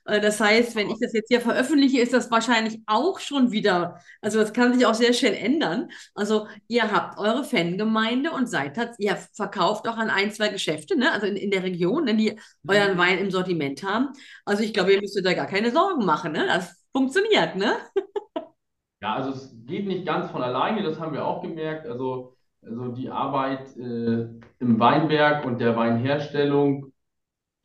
Äh, 0.05 0.21
das 0.21 0.39
heißt, 0.39 0.75
wenn 0.75 0.89
ich 0.89 0.99
das 1.01 1.11
jetzt 1.11 1.27
hier 1.27 1.41
veröffentliche, 1.41 1.99
ist 1.99 2.13
das 2.13 2.31
wahrscheinlich 2.31 2.79
auch 2.85 3.19
schon 3.19 3.51
wieder, 3.51 3.99
also 4.21 4.39
das 4.39 4.53
kann 4.53 4.73
sich 4.73 4.85
auch 4.85 4.93
sehr 4.93 5.11
schnell 5.11 5.33
ändern. 5.33 5.89
Also 6.13 6.47
ihr 6.69 6.89
habt 6.89 7.19
eure 7.19 7.43
Fangemeinde 7.43 8.31
und 8.31 8.47
seid, 8.47 8.79
ihr 8.99 9.17
verkauft 9.33 9.85
auch 9.89 9.97
an 9.97 10.09
ein, 10.09 10.31
zwei 10.31 10.47
Geschäfte, 10.47 10.97
ne? 10.97 11.11
also 11.11 11.27
in, 11.27 11.35
in 11.35 11.51
der 11.51 11.63
Region, 11.63 12.05
ne? 12.05 12.15
die 12.15 12.39
euren 12.67 12.93
mhm. 12.93 12.97
Wein 12.97 13.17
im 13.17 13.31
Sortiment 13.31 13.83
haben. 13.83 14.13
Also 14.45 14.63
ich 14.63 14.73
glaube, 14.73 14.93
ihr 14.93 15.01
müsst 15.01 15.17
euch 15.17 15.23
da 15.23 15.33
gar 15.33 15.47
keine 15.47 15.71
Sorgen 15.71 16.05
machen. 16.05 16.31
Ne? 16.31 16.45
Das 16.47 16.73
funktioniert, 16.93 17.57
ne? 17.57 17.75
Ja, 19.01 19.15
also 19.15 19.31
es 19.31 19.55
geht 19.65 19.87
nicht 19.87 20.05
ganz 20.05 20.31
von 20.31 20.41
alleine, 20.41 20.83
das 20.83 20.99
haben 20.99 21.13
wir 21.13 21.25
auch 21.25 21.41
gemerkt. 21.41 21.85
Also, 21.85 22.35
also 22.61 22.89
die 22.89 23.09
Arbeit 23.09 23.75
äh, 23.77 24.27
im 24.59 24.79
Weinberg 24.79 25.45
und 25.45 25.59
der 25.59 25.75
Weinherstellung 25.75 26.91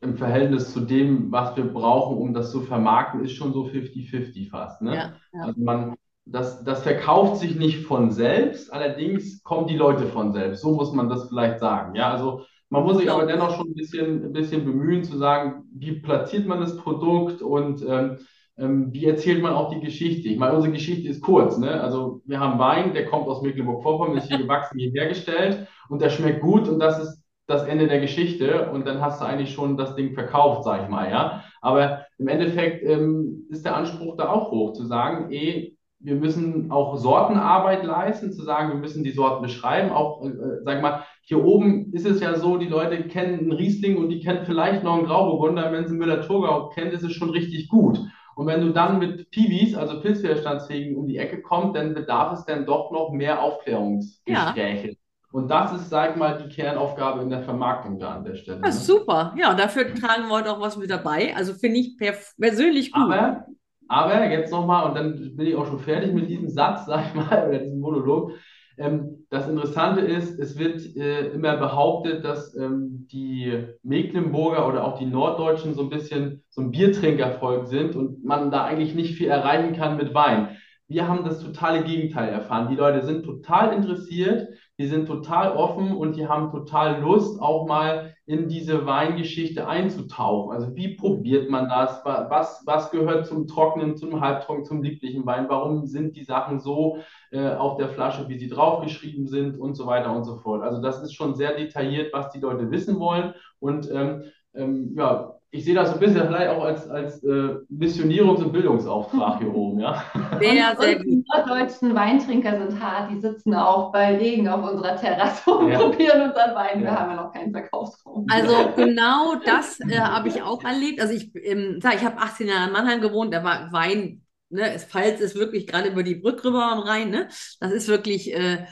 im 0.01 0.17
Verhältnis 0.17 0.73
zu 0.73 0.81
dem, 0.81 1.31
was 1.31 1.57
wir 1.57 1.65
brauchen, 1.65 2.17
um 2.17 2.33
das 2.33 2.51
zu 2.51 2.63
vermarkten, 2.63 3.23
ist 3.23 3.33
schon 3.33 3.53
so 3.53 3.67
50-50 3.67 4.49
fast. 4.49 4.81
Ne? 4.83 4.95
Ja, 4.95 5.13
ja. 5.33 5.43
Also 5.43 5.61
man, 5.61 5.95
das, 6.25 6.65
das 6.65 6.83
verkauft 6.83 7.41
sich 7.41 7.57
nicht 7.57 7.85
von 7.85 8.11
selbst, 8.11 8.73
allerdings 8.73 9.43
kommen 9.43 9.67
die 9.67 9.77
Leute 9.77 10.07
von 10.07 10.33
selbst. 10.33 10.63
So 10.63 10.73
muss 10.75 10.93
man 10.93 11.09
das 11.09 11.29
vielleicht 11.29 11.61
sagen. 11.61 11.95
Ja, 11.95 12.11
also 12.11 12.45
man 12.71 12.85
muss 12.85 12.99
sich 12.99 13.11
aber 13.11 13.27
dennoch 13.27 13.57
schon 13.57 13.69
ein 13.69 13.75
bisschen, 13.75 14.25
ein 14.25 14.33
bisschen 14.33 14.65
bemühen 14.65 15.05
zu 15.05 15.19
sagen, 15.19 15.65
wie 15.75 16.01
platziert 16.01 16.47
man 16.47 16.61
das 16.61 16.77
Produkt 16.77 17.43
und 17.43 17.85
ähm, 17.87 18.19
ähm, 18.61 18.93
wie 18.93 19.07
erzählt 19.07 19.43
man 19.43 19.55
auch 19.55 19.71
die 19.71 19.81
Geschichte. 19.81 20.29
Ich 20.29 20.39
meine, 20.39 20.55
unsere 20.55 20.73
Geschichte 20.73 21.09
ist 21.09 21.23
kurz. 21.23 21.59
Ne? 21.59 21.81
Also 21.81 22.21
wir 22.27 22.39
haben 22.39 22.59
Wein, 22.59 22.93
der 22.93 23.07
kommt 23.07 23.27
aus 23.27 23.43
Mecklenburg-Vorpommern, 23.43 24.19
ist 24.19 24.29
hier 24.29 24.39
gewachsen, 24.43 24.79
hier 24.79 24.93
hergestellt 24.93 25.67
und 25.89 26.03
der 26.03 26.11
schmeckt 26.11 26.43
gut 26.43 26.69
und 26.69 26.79
das 26.79 27.01
ist 27.03 27.25
das 27.47 27.65
Ende 27.65 27.89
der 27.89 28.01
Geschichte 28.01 28.71
und 28.71 28.87
dann 28.87 29.01
hast 29.01 29.21
du 29.21 29.25
eigentlich 29.25 29.53
schon 29.53 29.77
das 29.77 29.97
Ding 29.97 30.15
verkauft, 30.15 30.63
sag 30.63 30.85
ich 30.85 30.89
mal, 30.89 31.11
ja. 31.11 31.43
Aber 31.61 32.07
im 32.19 32.29
Endeffekt 32.29 32.85
ähm, 32.85 33.47
ist 33.51 33.65
der 33.65 33.77
Anspruch 33.77 34.17
da 34.17 34.29
auch 34.29 34.53
hoch, 34.53 34.73
zu 34.73 34.87
sagen, 34.87 35.33
eh, 35.33 35.77
wir 35.99 36.15
müssen 36.15 36.71
auch 36.71 36.97
Sortenarbeit 36.97 37.85
leisten, 37.85 38.33
zu 38.33 38.43
sagen, 38.43 38.71
wir 38.71 38.77
müssen 38.77 39.05
die 39.05 39.11
Sorten 39.11 39.43
beschreiben. 39.43 39.91
Auch, 39.91 40.25
äh, 40.25 40.31
sag 40.65 40.81
mal, 40.81 41.05
hier 41.23 41.45
oben 41.45 41.93
ist 41.93 42.07
es 42.07 42.21
ja 42.21 42.37
so, 42.37 42.57
die 42.57 42.69
Leute 42.69 43.03
kennen 43.09 43.41
einen 43.41 43.53
Riesling 43.53 43.99
und 43.99 44.09
die 44.09 44.21
kennen 44.21 44.47
vielleicht 44.47 44.83
noch 44.83 44.95
einen 44.95 45.07
Grauburgunder. 45.07 45.73
Wenn 45.73 45.87
sie 45.87 45.95
Müller-Thurgau 45.95 46.71
kennen, 46.71 46.93
ist 46.93 47.03
es 47.03 47.13
schon 47.13 47.31
richtig 47.31 47.69
gut. 47.69 48.01
Und 48.41 48.47
wenn 48.47 48.63
du 48.63 48.71
dann 48.71 48.99
mit 48.99 49.31
Piwis, 49.31 49.75
also 49.75 50.01
Pilzwiderstandsfähigen, 50.01 50.97
um 50.97 51.07
die 51.07 51.19
Ecke 51.19 51.43
kommst, 51.43 51.77
dann 51.77 51.93
bedarf 51.93 52.33
es 52.33 52.47
dann 52.47 52.65
doch 52.65 52.91
noch 52.91 53.11
mehr 53.11 53.43
Aufklärungsgespräche. 53.43 54.89
Ja. 54.89 54.95
Und 55.31 55.51
das 55.51 55.75
ist, 55.75 55.91
sag 55.91 56.13
ich 56.13 56.17
mal, 56.17 56.43
die 56.43 56.49
Kernaufgabe 56.49 57.21
in 57.21 57.29
der 57.29 57.43
Vermarktung 57.43 57.99
da 57.99 58.15
an 58.15 58.25
der 58.25 58.37
Stelle. 58.37 58.61
Ne? 58.61 58.73
Super. 58.73 59.35
Ja, 59.37 59.53
dafür 59.53 59.95
tragen 59.95 60.29
wir 60.29 60.31
heute 60.31 60.53
auch 60.53 60.61
was 60.63 60.79
mit 60.79 60.89
dabei. 60.89 61.37
Also 61.37 61.53
finde 61.53 61.81
ich 61.81 61.99
persönlich 61.99 62.93
gut. 62.93 63.13
Aber, 63.13 63.45
aber 63.89 64.25
jetzt 64.31 64.51
nochmal, 64.51 64.89
und 64.89 64.95
dann 64.95 65.37
bin 65.37 65.47
ich 65.47 65.55
auch 65.55 65.67
schon 65.67 65.81
fertig 65.81 66.15
mit 66.15 66.31
diesem 66.31 66.49
Satz, 66.49 66.87
sag 66.87 67.09
ich 67.09 67.15
mal, 67.15 67.47
oder 67.47 67.59
diesem 67.59 67.79
Monolog. 67.79 68.33
Ähm, 68.81 69.27
das 69.29 69.47
Interessante 69.47 70.01
ist, 70.01 70.39
es 70.39 70.59
wird 70.59 70.97
äh, 70.97 71.29
immer 71.29 71.59
behauptet, 71.59 72.25
dass 72.25 72.57
ähm, 72.57 73.07
die 73.13 73.67
Mecklenburger 73.83 74.67
oder 74.67 74.85
auch 74.85 74.99
die 74.99 75.05
Norddeutschen 75.05 75.75
so 75.75 75.83
ein 75.83 75.91
bisschen 75.91 76.43
so 76.49 76.63
ein 76.63 76.71
Biertrinkervolk 76.71 77.69
sind 77.69 77.95
und 77.95 78.25
man 78.25 78.51
da 78.51 78.65
eigentlich 78.65 78.95
nicht 78.95 79.17
viel 79.17 79.29
erreichen 79.29 79.77
kann 79.77 79.99
mit 79.99 80.15
Wein. 80.15 80.57
Wir 80.89 81.07
haben 81.07 81.25
das 81.25 81.41
totale 81.41 81.85
Gegenteil 81.85 82.31
erfahren. 82.31 82.69
Die 82.71 82.75
Leute 82.75 83.05
sind 83.05 83.25
total 83.25 83.75
interessiert 83.75 84.49
die 84.81 84.87
sind 84.87 85.05
total 85.05 85.55
offen 85.57 85.95
und 85.95 86.17
die 86.17 86.27
haben 86.27 86.51
total 86.51 87.03
Lust, 87.03 87.39
auch 87.39 87.67
mal 87.67 88.15
in 88.25 88.49
diese 88.49 88.87
Weingeschichte 88.87 89.69
einzutauchen. 89.69 90.55
Also 90.55 90.75
wie 90.75 90.97
probiert 90.97 91.51
man 91.51 91.69
das? 91.69 92.03
Was, 92.03 92.63
was 92.65 92.91
gehört 92.91 93.27
zum 93.27 93.47
trockenen, 93.47 93.99
zum 93.99 94.23
halbtrockenen, 94.23 94.65
zum 94.65 94.83
lieblichen 94.83 95.27
Wein? 95.27 95.51
Warum 95.51 95.85
sind 95.85 96.17
die 96.17 96.25
Sachen 96.25 96.61
so 96.61 96.97
äh, 97.31 97.51
auf 97.51 97.77
der 97.77 97.91
Flasche, 97.91 98.27
wie 98.31 98.39
sie 98.39 98.49
draufgeschrieben 98.49 99.27
sind 99.27 99.59
und 99.61 99.75
so 99.75 99.87
weiter 99.87 100.17
und 100.17 100.25
so 100.25 100.37
fort. 100.37 100.63
Also 100.63 100.81
das 100.81 101.03
ist 101.03 101.13
schon 101.13 101.35
sehr 101.35 101.55
detailliert, 101.55 102.15
was 102.15 102.31
die 102.31 102.41
Leute 102.41 102.71
wissen 102.71 102.99
wollen. 102.99 103.35
Und 103.59 103.91
ähm, 103.91 104.25
ähm, 104.55 104.95
ja, 104.97 105.40
ich 105.53 105.65
sehe 105.65 105.75
das 105.75 105.89
so 105.89 105.95
ein 105.95 106.01
bisschen 106.01 106.27
vielleicht 106.27 106.49
auch 106.49 106.63
als, 106.63 106.89
als 106.89 107.25
äh, 107.25 107.57
Missionierungs- 107.69 108.43
und 108.43 108.53
Bildungsauftrag 108.53 109.41
hier 109.41 109.53
oben, 109.53 109.81
ja. 109.81 110.05
Sehr, 110.41 110.77
sehr 110.79 110.97
gut. 110.97 111.07
Die 111.07 111.25
deutschen 111.49 111.95
Weintrinker 111.95 112.57
sind 112.57 112.81
hart, 112.81 113.11
die 113.11 113.21
sitzen 113.21 113.55
auch 113.55 113.91
bei 113.91 114.17
Regen 114.17 114.47
auf 114.47 114.71
unserer 114.71 114.97
Terrasse 114.97 115.51
und 115.51 115.73
ja. 115.73 115.79
probieren 115.79 116.29
unseren 116.29 116.55
Wein. 116.55 116.83
Wir 116.83 116.93
haben 116.93 117.11
ja 117.11 117.17
noch 117.17 117.33
keinen 117.33 117.53
Verkaufsraum. 117.53 118.27
Also 118.31 118.55
genau 118.77 119.35
das 119.45 119.81
äh, 119.81 119.99
habe 119.99 120.29
ich 120.29 120.41
auch 120.41 120.63
erlebt. 120.63 121.01
Also 121.01 121.15
ich, 121.15 121.35
ähm, 121.35 121.81
ich 121.83 122.05
habe 122.05 122.19
18 122.19 122.47
Jahre 122.47 122.69
in 122.69 122.73
Mannheim 122.73 123.01
gewohnt, 123.01 123.35
da 123.35 123.43
war 123.43 123.73
Wein, 123.73 124.23
ne, 124.51 124.79
Pfalz 124.79 125.21
ist 125.21 125.35
wirklich 125.35 125.67
gerade 125.67 125.89
über 125.89 126.05
die 126.05 126.15
Brücke 126.15 126.45
rüber 126.45 126.71
am 126.71 126.81
Rhein, 126.81 127.11
ne? 127.11 127.27
Das 127.59 127.73
ist 127.73 127.89
wirklich, 127.89 128.33
äh, 128.33 128.67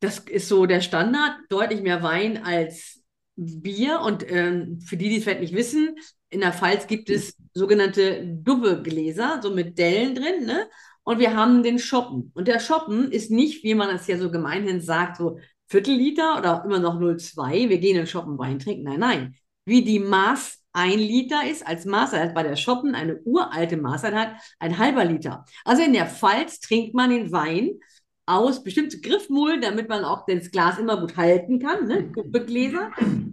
das 0.00 0.18
ist 0.18 0.48
so 0.48 0.66
der 0.66 0.82
Standard, 0.82 1.32
deutlich 1.48 1.80
mehr 1.80 2.02
Wein 2.02 2.44
als 2.44 2.95
Bier 3.36 4.00
und 4.00 4.30
ähm, 4.30 4.80
für 4.80 4.96
die, 4.96 5.08
die 5.08 5.18
es 5.18 5.24
vielleicht 5.24 5.40
nicht 5.40 5.54
wissen, 5.54 5.96
in 6.30 6.40
der 6.40 6.52
Pfalz 6.52 6.86
gibt 6.86 7.10
es 7.10 7.36
sogenannte 7.54 8.26
Dubbe-Gläser, 8.26 9.40
so 9.42 9.50
mit 9.50 9.78
Dellen 9.78 10.14
drin, 10.14 10.44
ne? 10.46 10.68
Und 11.04 11.20
wir 11.20 11.36
haben 11.36 11.62
den 11.62 11.78
Shoppen. 11.78 12.32
Und 12.34 12.48
der 12.48 12.58
Shoppen 12.58 13.12
ist 13.12 13.30
nicht, 13.30 13.62
wie 13.62 13.74
man 13.74 13.94
es 13.94 14.08
ja 14.08 14.18
so 14.18 14.28
gemeinhin 14.28 14.80
sagt, 14.80 15.18
so 15.18 15.38
Viertelliter 15.68 16.36
oder 16.38 16.64
immer 16.64 16.80
noch 16.80 16.98
0,2. 16.98 17.68
Wir 17.68 17.78
gehen 17.78 17.92
in 17.92 18.02
den 18.02 18.06
Shoppen 18.08 18.38
Wein 18.38 18.58
trinken. 18.58 18.82
Nein, 18.82 19.00
nein. 19.00 19.34
Wie 19.64 19.84
die 19.84 20.00
Maß 20.00 20.64
ein 20.72 20.98
Liter 20.98 21.48
ist 21.48 21.66
als 21.66 21.86
Maßeinheit 21.86 22.34
bei 22.34 22.42
der 22.42 22.56
Shoppen 22.56 22.94
eine 22.94 23.20
uralte 23.22 23.76
Maßeinheit, 23.76 24.34
ein 24.58 24.78
halber 24.78 25.04
Liter. 25.04 25.44
Also 25.64 25.82
in 25.82 25.92
der 25.92 26.06
Pfalz 26.06 26.60
trinkt 26.60 26.94
man 26.94 27.10
den 27.10 27.32
Wein 27.32 27.78
aus 28.26 28.64
bestimmten 28.64 29.00
Griffmulden, 29.00 29.62
damit 29.62 29.88
man 29.88 30.04
auch 30.04 30.26
das 30.26 30.50
Glas 30.50 30.78
immer 30.78 31.00
gut 31.00 31.16
halten 31.16 31.60
kann, 31.60 31.86
ne? 31.86 32.10
Gläser. 32.10 32.90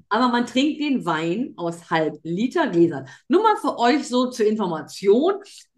Aber 0.10 0.28
man 0.28 0.46
trinkt 0.46 0.80
den 0.80 1.06
Wein 1.06 1.54
aus 1.58 1.90
halb 1.90 2.20
Liter 2.24 2.68
Gläsern. 2.68 3.08
Nur 3.28 3.42
mal 3.42 3.56
für 3.58 3.80
euch 3.80 4.08
so 4.08 4.30
zur 4.30 4.46
Information. 4.46 5.34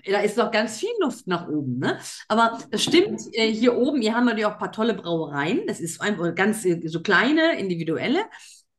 Da 0.06 0.20
ist 0.20 0.38
noch 0.38 0.52
ganz 0.52 0.78
viel 0.78 0.90
Luft 1.00 1.26
nach 1.28 1.48
oben. 1.48 1.80
Ne? 1.80 1.98
Aber 2.28 2.60
das 2.70 2.84
stimmt, 2.84 3.22
äh, 3.32 3.52
hier 3.52 3.78
oben, 3.78 4.02
hier 4.02 4.14
haben 4.14 4.28
wir 4.28 4.38
ja 4.38 4.50
auch 4.50 4.54
ein 4.54 4.60
paar 4.60 4.74
tolle 4.74 4.94
Brauereien. 4.94 5.66
Das 5.66 5.80
ist 5.80 6.02
einfach 6.02 6.36
ganz 6.36 6.66
äh, 6.66 6.86
so 6.88 7.02
kleine, 7.02 7.58
individuelle. 7.58 8.26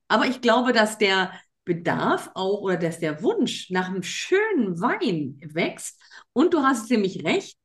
Aber 0.08 0.26
ich 0.26 0.42
glaube, 0.42 0.72
dass 0.72 0.98
der 0.98 1.32
Bedarf 1.64 2.30
auch 2.34 2.60
oder 2.60 2.76
dass 2.76 3.00
der 3.00 3.22
Wunsch 3.22 3.70
nach 3.70 3.88
einem 3.88 4.02
schönen 4.02 4.80
Wein 4.80 5.40
wächst. 5.42 6.00
Und 6.32 6.52
du 6.54 6.60
hast 6.60 6.90
nämlich 6.90 7.24
recht, 7.24 7.58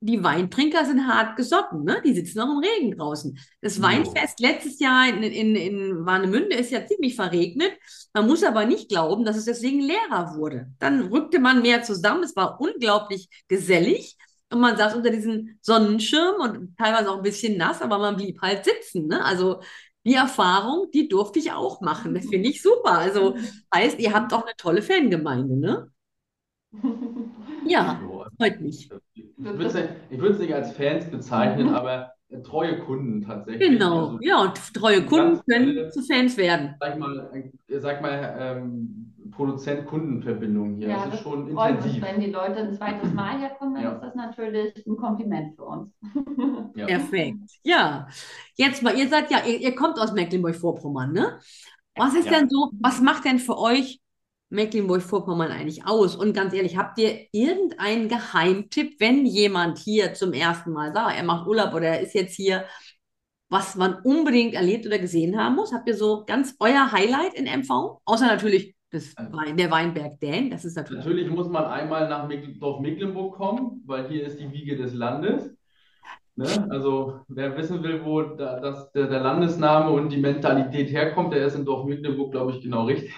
die 0.00 0.24
Weintrinker 0.24 0.86
sind 0.86 1.06
hart 1.06 1.36
gesotten, 1.36 1.84
ne? 1.84 2.00
Die 2.02 2.14
sitzen 2.14 2.38
noch 2.38 2.50
im 2.50 2.58
Regen 2.58 2.96
draußen. 2.96 3.38
Das 3.60 3.82
Weinfest 3.82 4.40
letztes 4.40 4.80
Jahr 4.80 5.08
in, 5.08 5.22
in, 5.22 5.54
in 5.54 6.06
Warnemünde 6.06 6.56
ist 6.56 6.70
ja 6.70 6.86
ziemlich 6.86 7.14
verregnet. 7.14 7.72
Man 8.14 8.26
muss 8.26 8.42
aber 8.42 8.64
nicht 8.64 8.88
glauben, 8.88 9.24
dass 9.26 9.36
es 9.36 9.44
deswegen 9.44 9.80
leerer 9.80 10.36
wurde. 10.36 10.68
Dann 10.78 11.08
rückte 11.08 11.38
man 11.38 11.60
mehr 11.60 11.82
zusammen. 11.82 12.22
Es 12.22 12.34
war 12.34 12.60
unglaublich 12.60 13.28
gesellig. 13.46 14.16
Und 14.50 14.60
man 14.60 14.76
saß 14.76 14.94
unter 14.94 15.10
diesem 15.10 15.58
Sonnenschirm 15.60 16.40
und 16.40 16.76
teilweise 16.78 17.10
auch 17.10 17.18
ein 17.18 17.22
bisschen 17.22 17.56
nass, 17.56 17.82
aber 17.82 17.98
man 17.98 18.16
blieb 18.16 18.40
halt 18.40 18.64
sitzen. 18.64 19.06
Ne? 19.06 19.22
Also 19.24 19.60
die 20.04 20.14
Erfahrung, 20.14 20.90
die 20.92 21.08
durfte 21.08 21.38
ich 21.38 21.52
auch 21.52 21.82
machen. 21.82 22.14
Das 22.14 22.26
finde 22.26 22.48
ich 22.48 22.62
super. 22.62 22.92
Also 22.92 23.36
heißt, 23.74 24.00
ihr 24.00 24.14
habt 24.14 24.32
auch 24.32 24.42
eine 24.44 24.56
tolle 24.56 24.82
Fangemeinde, 24.82 25.56
ne? 25.58 25.90
Ja, 27.66 28.00
freut 28.40 28.60
mich. 28.60 28.90
Ich 29.14 29.24
würde 29.36 29.64
es 29.66 29.74
nicht, 29.74 30.40
nicht, 30.40 30.54
als 30.54 30.72
Fans 30.72 31.10
bezeichnen, 31.10 31.68
mhm. 31.68 31.74
aber 31.74 32.12
treue 32.44 32.78
Kunden 32.78 33.22
tatsächlich. 33.22 33.70
Genau, 33.70 34.06
also, 34.06 34.18
ja, 34.22 34.40
und 34.42 34.74
treue 34.74 35.04
Kunden 35.04 35.40
können 35.48 35.76
äh, 35.76 35.90
zu 35.90 36.02
Fans 36.02 36.36
werden. 36.36 36.74
Sag 36.80 36.98
mal, 36.98 37.30
sag 37.68 38.02
mal 38.02 38.36
ähm, 38.38 39.12
Produzent-Kunden-Verbindung 39.32 40.76
hier. 40.76 40.88
Ja, 40.88 41.06
das 41.06 41.14
ist 41.14 41.22
schon 41.22 41.48
intensiv. 41.48 41.94
Uns, 41.94 42.02
wenn 42.02 42.20
die 42.20 42.30
Leute 42.30 42.56
ein 42.56 42.74
zweites 42.74 43.12
Mal 43.12 43.38
herkommen, 43.38 43.74
dann 43.74 43.84
ja. 43.84 43.92
ist 43.92 44.02
das 44.02 44.14
natürlich 44.14 44.86
ein 44.86 44.96
Kompliment 44.96 45.56
für 45.56 45.64
uns. 45.64 45.92
Ja. 46.76 46.86
Perfekt. 46.86 47.38
Ja, 47.64 48.06
jetzt 48.54 48.82
mal, 48.82 48.96
ihr 48.96 49.08
seid 49.08 49.30
ja, 49.30 49.38
ihr, 49.44 49.58
ihr 49.58 49.74
kommt 49.74 49.98
aus 49.98 50.12
Mecklenburg-Vorpommern, 50.12 51.12
ne? 51.12 51.40
Was 51.96 52.14
ist 52.14 52.30
denn 52.30 52.48
so, 52.48 52.70
was 52.80 53.00
macht 53.00 53.24
denn 53.24 53.40
für 53.40 53.58
euch 53.58 53.99
Mecklenburg-Vorpommern 54.50 55.50
eigentlich 55.50 55.86
aus? 55.86 56.16
Und 56.16 56.34
ganz 56.34 56.52
ehrlich, 56.52 56.76
habt 56.76 56.98
ihr 56.98 57.26
irgendeinen 57.32 58.08
Geheimtipp, 58.08 59.00
wenn 59.00 59.26
jemand 59.26 59.78
hier 59.78 60.14
zum 60.14 60.32
ersten 60.32 60.72
Mal 60.72 60.92
sagt, 60.92 61.16
er 61.16 61.24
macht 61.24 61.46
Urlaub 61.46 61.74
oder 61.74 61.86
er 61.86 62.00
ist 62.00 62.14
jetzt 62.14 62.34
hier, 62.34 62.64
was 63.48 63.74
man 63.74 63.94
unbedingt 64.04 64.54
erlebt 64.54 64.86
oder 64.86 64.98
gesehen 64.98 65.38
haben 65.38 65.56
muss? 65.56 65.72
Habt 65.72 65.88
ihr 65.88 65.96
so 65.96 66.24
ganz 66.26 66.54
euer 66.60 66.92
Highlight 66.92 67.34
in 67.34 67.46
MV? 67.46 68.00
Außer 68.04 68.26
natürlich 68.26 68.74
das 68.90 69.14
Wein, 69.16 69.56
der 69.56 69.70
Weinberg 69.70 70.18
Dän, 70.20 70.50
das 70.50 70.64
ist 70.64 70.76
natürlich. 70.76 71.04
Natürlich 71.04 71.30
muss 71.30 71.48
man 71.48 71.64
einmal 71.64 72.08
nach 72.08 72.28
Dorf 72.58 72.80
Mecklenburg 72.80 73.36
kommen, 73.36 73.82
weil 73.86 74.08
hier 74.08 74.26
ist 74.26 74.40
die 74.40 74.50
Wiege 74.52 74.76
des 74.76 74.94
Landes. 74.94 75.54
Ne? 76.34 76.46
Also 76.70 77.20
wer 77.28 77.56
wissen 77.56 77.82
will, 77.82 78.04
wo 78.04 78.22
da, 78.22 78.58
das, 78.60 78.90
der, 78.92 79.06
der, 79.08 79.20
Landesname 79.20 79.90
und 79.90 80.10
die 80.10 80.16
Mentalität 80.16 80.90
herkommt, 80.90 81.34
der 81.34 81.46
ist 81.46 81.54
in 81.54 81.64
Dorf 81.64 81.84
Mecklenburg, 81.86 82.32
glaube 82.32 82.52
ich, 82.52 82.62
genau 82.62 82.84
richtig. 82.84 83.12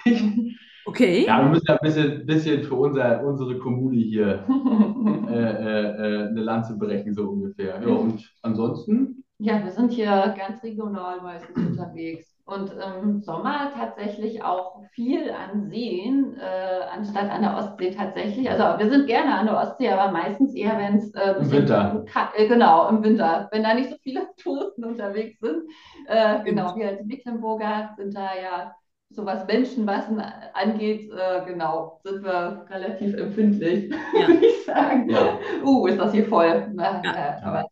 Okay. 0.85 1.25
Ja, 1.25 1.41
wir 1.41 1.49
müssen 1.49 1.65
ja 1.67 1.75
ein 1.75 1.79
bisschen, 1.81 2.25
bisschen 2.25 2.63
für 2.63 2.75
unser, 2.75 3.23
unsere 3.23 3.57
Kommune 3.57 3.97
hier 3.97 4.45
äh, 5.29 5.33
äh, 5.33 6.23
äh, 6.23 6.27
eine 6.27 6.41
Lanze 6.41 6.77
brechen, 6.77 7.13
so 7.13 7.29
ungefähr. 7.29 7.81
Ja, 7.81 7.87
und 7.87 8.29
ansonsten? 8.41 9.23
Ja, 9.39 9.63
wir 9.63 9.71
sind 9.71 9.91
hier 9.91 10.33
ganz 10.37 10.63
regional 10.63 11.21
meistens 11.21 11.57
unterwegs. 11.57 12.33
Und 12.45 12.73
im 12.73 13.21
Sommer 13.21 13.71
tatsächlich 13.73 14.43
auch 14.43 14.83
viel 14.91 15.31
an 15.31 15.69
Seen, 15.69 16.35
äh, 16.37 16.83
anstatt 16.93 17.29
an 17.29 17.41
der 17.41 17.55
Ostsee 17.57 17.91
tatsächlich. 17.91 18.49
Also 18.49 18.63
wir 18.79 18.89
sind 18.89 19.07
gerne 19.07 19.35
an 19.35 19.45
der 19.45 19.57
Ostsee, 19.57 19.89
aber 19.89 20.11
meistens 20.11 20.53
eher, 20.53 20.77
wenn 20.77 20.97
es 20.97 21.13
äh, 21.13 21.35
im 21.39 21.49
Winter. 21.49 22.03
Äh, 22.35 22.47
genau, 22.49 22.89
im 22.89 23.01
Winter, 23.01 23.47
wenn 23.51 23.63
da 23.63 23.73
nicht 23.73 23.89
so 23.89 23.95
viele 24.03 24.27
Touristen 24.43 24.83
unterwegs 24.83 25.39
sind. 25.39 25.63
Äh, 26.07 26.43
genau, 26.43 26.75
wir 26.75 26.89
als 26.89 27.05
Mecklenburger 27.05 27.91
sind 27.95 28.13
da 28.13 28.29
ja 28.35 28.75
so 29.15 29.25
was 29.25 29.45
Menschenmassen 29.47 30.21
angeht, 30.53 31.09
äh, 31.11 31.45
genau, 31.45 31.99
sind 32.03 32.23
wir 32.23 32.65
relativ 32.69 33.15
empfindlich, 33.15 33.91
ja. 33.91 34.27
würde 34.27 34.45
ich 34.45 34.65
sagen. 34.65 35.09
Ja. 35.09 35.37
Uh, 35.63 35.87
ist 35.87 35.99
das 35.99 36.11
hier 36.11 36.25
voll. 36.25 36.67
Na, 36.73 37.01
ja. 37.03 37.13
Äh, 37.13 37.41
aber, 37.43 37.65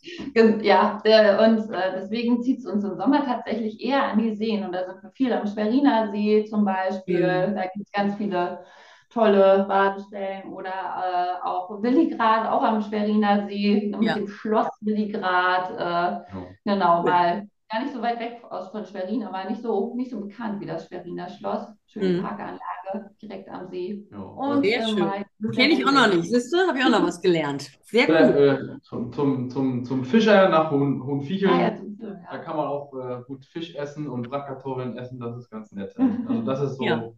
ja, 0.61 1.01
der, 1.03 1.41
und 1.41 1.73
äh, 1.73 1.93
deswegen 1.95 2.41
zieht 2.41 2.59
es 2.59 2.65
uns 2.65 2.83
im 2.83 2.95
Sommer 2.95 3.25
tatsächlich 3.25 3.81
eher 3.83 4.03
an 4.03 4.19
die 4.19 4.35
Seen. 4.35 4.63
Und 4.63 4.73
da 4.73 4.85
sind 4.85 5.01
wir 5.01 5.11
viel 5.11 5.33
am 5.33 5.47
Schweriner 5.47 6.11
See 6.11 6.45
zum 6.45 6.65
Beispiel. 6.65 7.21
Mhm. 7.21 7.55
Da 7.55 7.61
gibt 7.63 7.85
es 7.85 7.91
ganz 7.91 8.15
viele 8.15 8.63
tolle 9.09 9.65
Badestellen 9.67 10.53
oder 10.53 10.69
äh, 10.69 11.45
auch 11.45 11.81
Willigrad, 11.81 12.49
auch 12.49 12.63
am 12.63 12.81
Schweriner 12.81 13.45
See, 13.47 13.93
mit 13.97 14.15
dem 14.15 14.27
Schloss 14.27 14.69
Willigrad. 14.81 16.25
Äh, 16.31 16.39
genau, 16.63 17.03
mal 17.03 17.47
gar 17.71 17.83
nicht 17.83 17.93
so 17.93 18.01
weit 18.01 18.19
weg 18.19 18.41
aus 18.49 18.69
von 18.69 18.85
Schwerin, 18.85 19.23
aber 19.23 19.49
nicht 19.49 19.61
so, 19.61 19.93
nicht 19.95 20.11
so 20.11 20.19
bekannt 20.19 20.59
wie 20.59 20.65
das 20.65 20.87
Schweriner 20.87 21.29
Schloss. 21.29 21.67
Schöne 21.87 22.19
mhm. 22.19 22.21
Parkanlage. 22.21 23.11
direkt 23.21 23.49
am 23.49 23.67
See. 23.69 24.05
Ja. 24.11 24.17
Und 24.17 24.63
Sehr 24.63 24.87
schön. 24.87 25.51
Kenne 25.53 25.73
ich 25.73 25.85
auch 25.85 25.91
noch 25.91 26.13
nicht. 26.13 26.29
Siehst 26.29 26.53
du, 26.53 26.57
habe 26.67 26.77
ich 26.77 26.85
auch 26.85 26.89
noch 26.89 27.03
was 27.07 27.21
gelernt. 27.21 27.71
Sehr 27.83 28.07
gut. 28.07 28.15
Äh, 28.15 28.81
zum, 28.81 29.11
zum, 29.11 29.49
zum, 29.49 29.85
zum 29.85 30.05
Fischer 30.05 30.49
nach 30.49 30.71
Hohen, 30.71 31.03
Hohenviecheln. 31.03 31.51
Ah, 31.51 31.61
ja, 31.61 31.71
da 32.31 32.37
kann 32.39 32.57
man 32.57 32.67
auch 32.67 32.93
äh, 32.93 33.23
gut 33.27 33.45
Fisch 33.45 33.75
essen 33.75 34.07
und 34.07 34.29
Bratkartoffeln 34.29 34.97
essen. 34.97 35.19
Das 35.19 35.37
ist 35.37 35.49
ganz 35.49 35.71
nett. 35.71 35.93
Also 36.27 36.41
das 36.43 36.61
ist 36.61 36.77
so, 36.77 36.83
ja. 36.85 37.09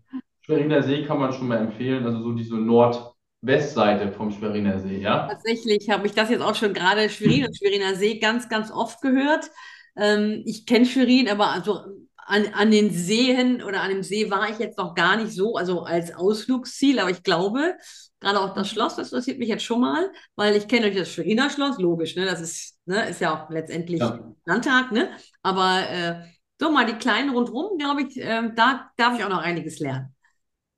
Schweriner 0.42 0.84
See 0.84 1.04
kann 1.04 1.20
man 1.20 1.34
schon 1.34 1.48
mal 1.48 1.58
empfehlen. 1.58 2.06
Also 2.06 2.22
so 2.22 2.34
diese 2.34 2.56
Nordwestseite 2.56 4.12
vom 4.12 4.32
Schweriner 4.32 4.80
See, 4.80 4.98
ja? 4.98 5.28
Tatsächlich 5.28 5.90
habe 5.90 6.06
ich 6.06 6.14
das 6.14 6.30
jetzt 6.30 6.42
auch 6.42 6.56
schon 6.56 6.74
gerade 6.74 7.10
Schwerin 7.10 7.46
und 7.46 7.58
Schweriner 7.58 7.96
See 7.96 8.20
ganz, 8.20 8.50
ganz 8.50 8.72
oft 8.72 9.02
gehört. 9.02 9.50
Ähm, 9.96 10.44
ich 10.46 10.66
kenne 10.66 10.86
Schwerin, 10.86 11.30
aber 11.30 11.52
also 11.52 11.82
an, 12.26 12.48
an 12.54 12.72
den 12.72 12.92
Seen 12.92 13.62
oder 13.64 13.82
an 13.82 13.90
dem 13.90 14.04
See 14.04 14.30
war 14.30 14.50
ich 14.50 14.60
jetzt 14.60 14.78
noch 14.78 14.96
gar 14.96 15.18
nicht 15.18 15.34
so, 15.34 15.56
also 15.56 15.84
als 15.84 16.14
Ausflugsziel, 16.14 17.00
aber 17.00 17.10
ich 17.10 17.24
glaube, 17.24 17.76
gerade 18.20 18.40
auch 18.40 18.54
das 18.54 18.70
Schloss, 18.70 18.96
das 18.96 19.12
interessiert 19.12 19.40
mich 19.40 19.50
jetzt 19.50 19.64
schon 19.64 19.82
mal, 19.82 20.10
weil 20.36 20.56
ich 20.56 20.68
kenne 20.68 20.88
euch 20.88 20.96
das 20.96 21.10
Schweriner 21.10 21.50
Schloss, 21.50 21.78
logisch, 21.78 22.16
ne? 22.16 22.26
Das 22.26 22.42
ist, 22.42 22.78
ne, 22.86 23.10
ist 23.10 23.22
ja 23.22 23.36
auch 23.36 23.50
letztendlich 23.50 24.00
ja. 24.00 24.34
Landtag, 24.46 24.92
ne? 24.92 25.10
Aber 25.42 25.90
äh, 25.90 26.22
so 26.60 26.72
mal 26.72 26.86
die 26.86 26.94
kleinen 26.94 27.32
rundherum, 27.32 27.78
glaube 27.78 28.04
ich, 28.04 28.18
äh, 28.18 28.50
da 28.56 28.90
darf 28.96 29.18
ich 29.18 29.24
auch 29.26 29.30
noch 29.30 29.42
einiges 29.42 29.80
lernen. 29.80 30.16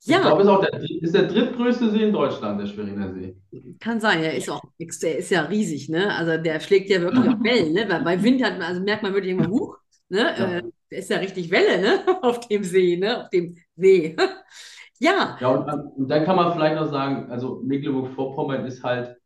Ja. 0.08 0.18
Ich 0.18 0.22
glaube, 0.22 0.42
es 0.42 0.48
ist, 0.48 0.54
auch 0.54 0.62
der, 0.62 1.02
ist 1.02 1.16
der 1.16 1.24
drittgrößte 1.24 1.90
See 1.90 2.04
in 2.04 2.14
Deutschland, 2.14 2.62
der 2.62 2.68
Schweriner 2.68 3.12
See. 3.12 3.36
Kann 3.80 4.00
sein, 4.00 4.22
er 4.22 4.36
ist 4.36 4.50
auch, 4.50 4.62
der 4.80 5.18
ist 5.18 5.32
ja 5.32 5.42
riesig, 5.42 5.90
ne? 5.90 6.16
Also 6.16 6.38
der 6.42 6.60
schlägt 6.60 6.92
ja 6.92 7.02
wirklich 7.02 7.28
auf 7.28 7.44
Wellen, 7.44 7.74
ne? 7.74 7.88
Bei, 7.88 8.00
bei 8.00 8.22
Wind 8.22 8.44
hat 8.44 8.54
man, 8.54 8.68
also 8.68 8.82
merkt 8.82 9.02
man 9.02 9.14
wirklich 9.16 9.34
immer, 9.34 9.48
huch, 9.50 9.78
ne? 10.10 10.36
Ja. 10.38 10.58
Äh, 10.58 10.64
ist 10.90 11.10
ja 11.10 11.18
richtig 11.18 11.50
Welle, 11.50 11.82
ne? 11.82 12.00
Auf 12.22 12.48
dem 12.48 12.64
See, 12.64 12.98
ne? 12.98 13.24
Auf 13.24 13.30
dem 13.30 13.56
See. 13.76 14.16
ja. 15.00 15.38
Ja, 15.40 15.48
und, 15.48 15.68
und, 15.98 16.08
dann 16.08 16.24
kann 16.24 16.36
man 16.36 16.54
vielleicht 16.54 16.76
noch 16.76 16.92
sagen, 16.92 17.32
also 17.32 17.62
Mecklenburg-Vorpommern 17.66 18.66
ist 18.66 18.84
halt, 18.84 19.18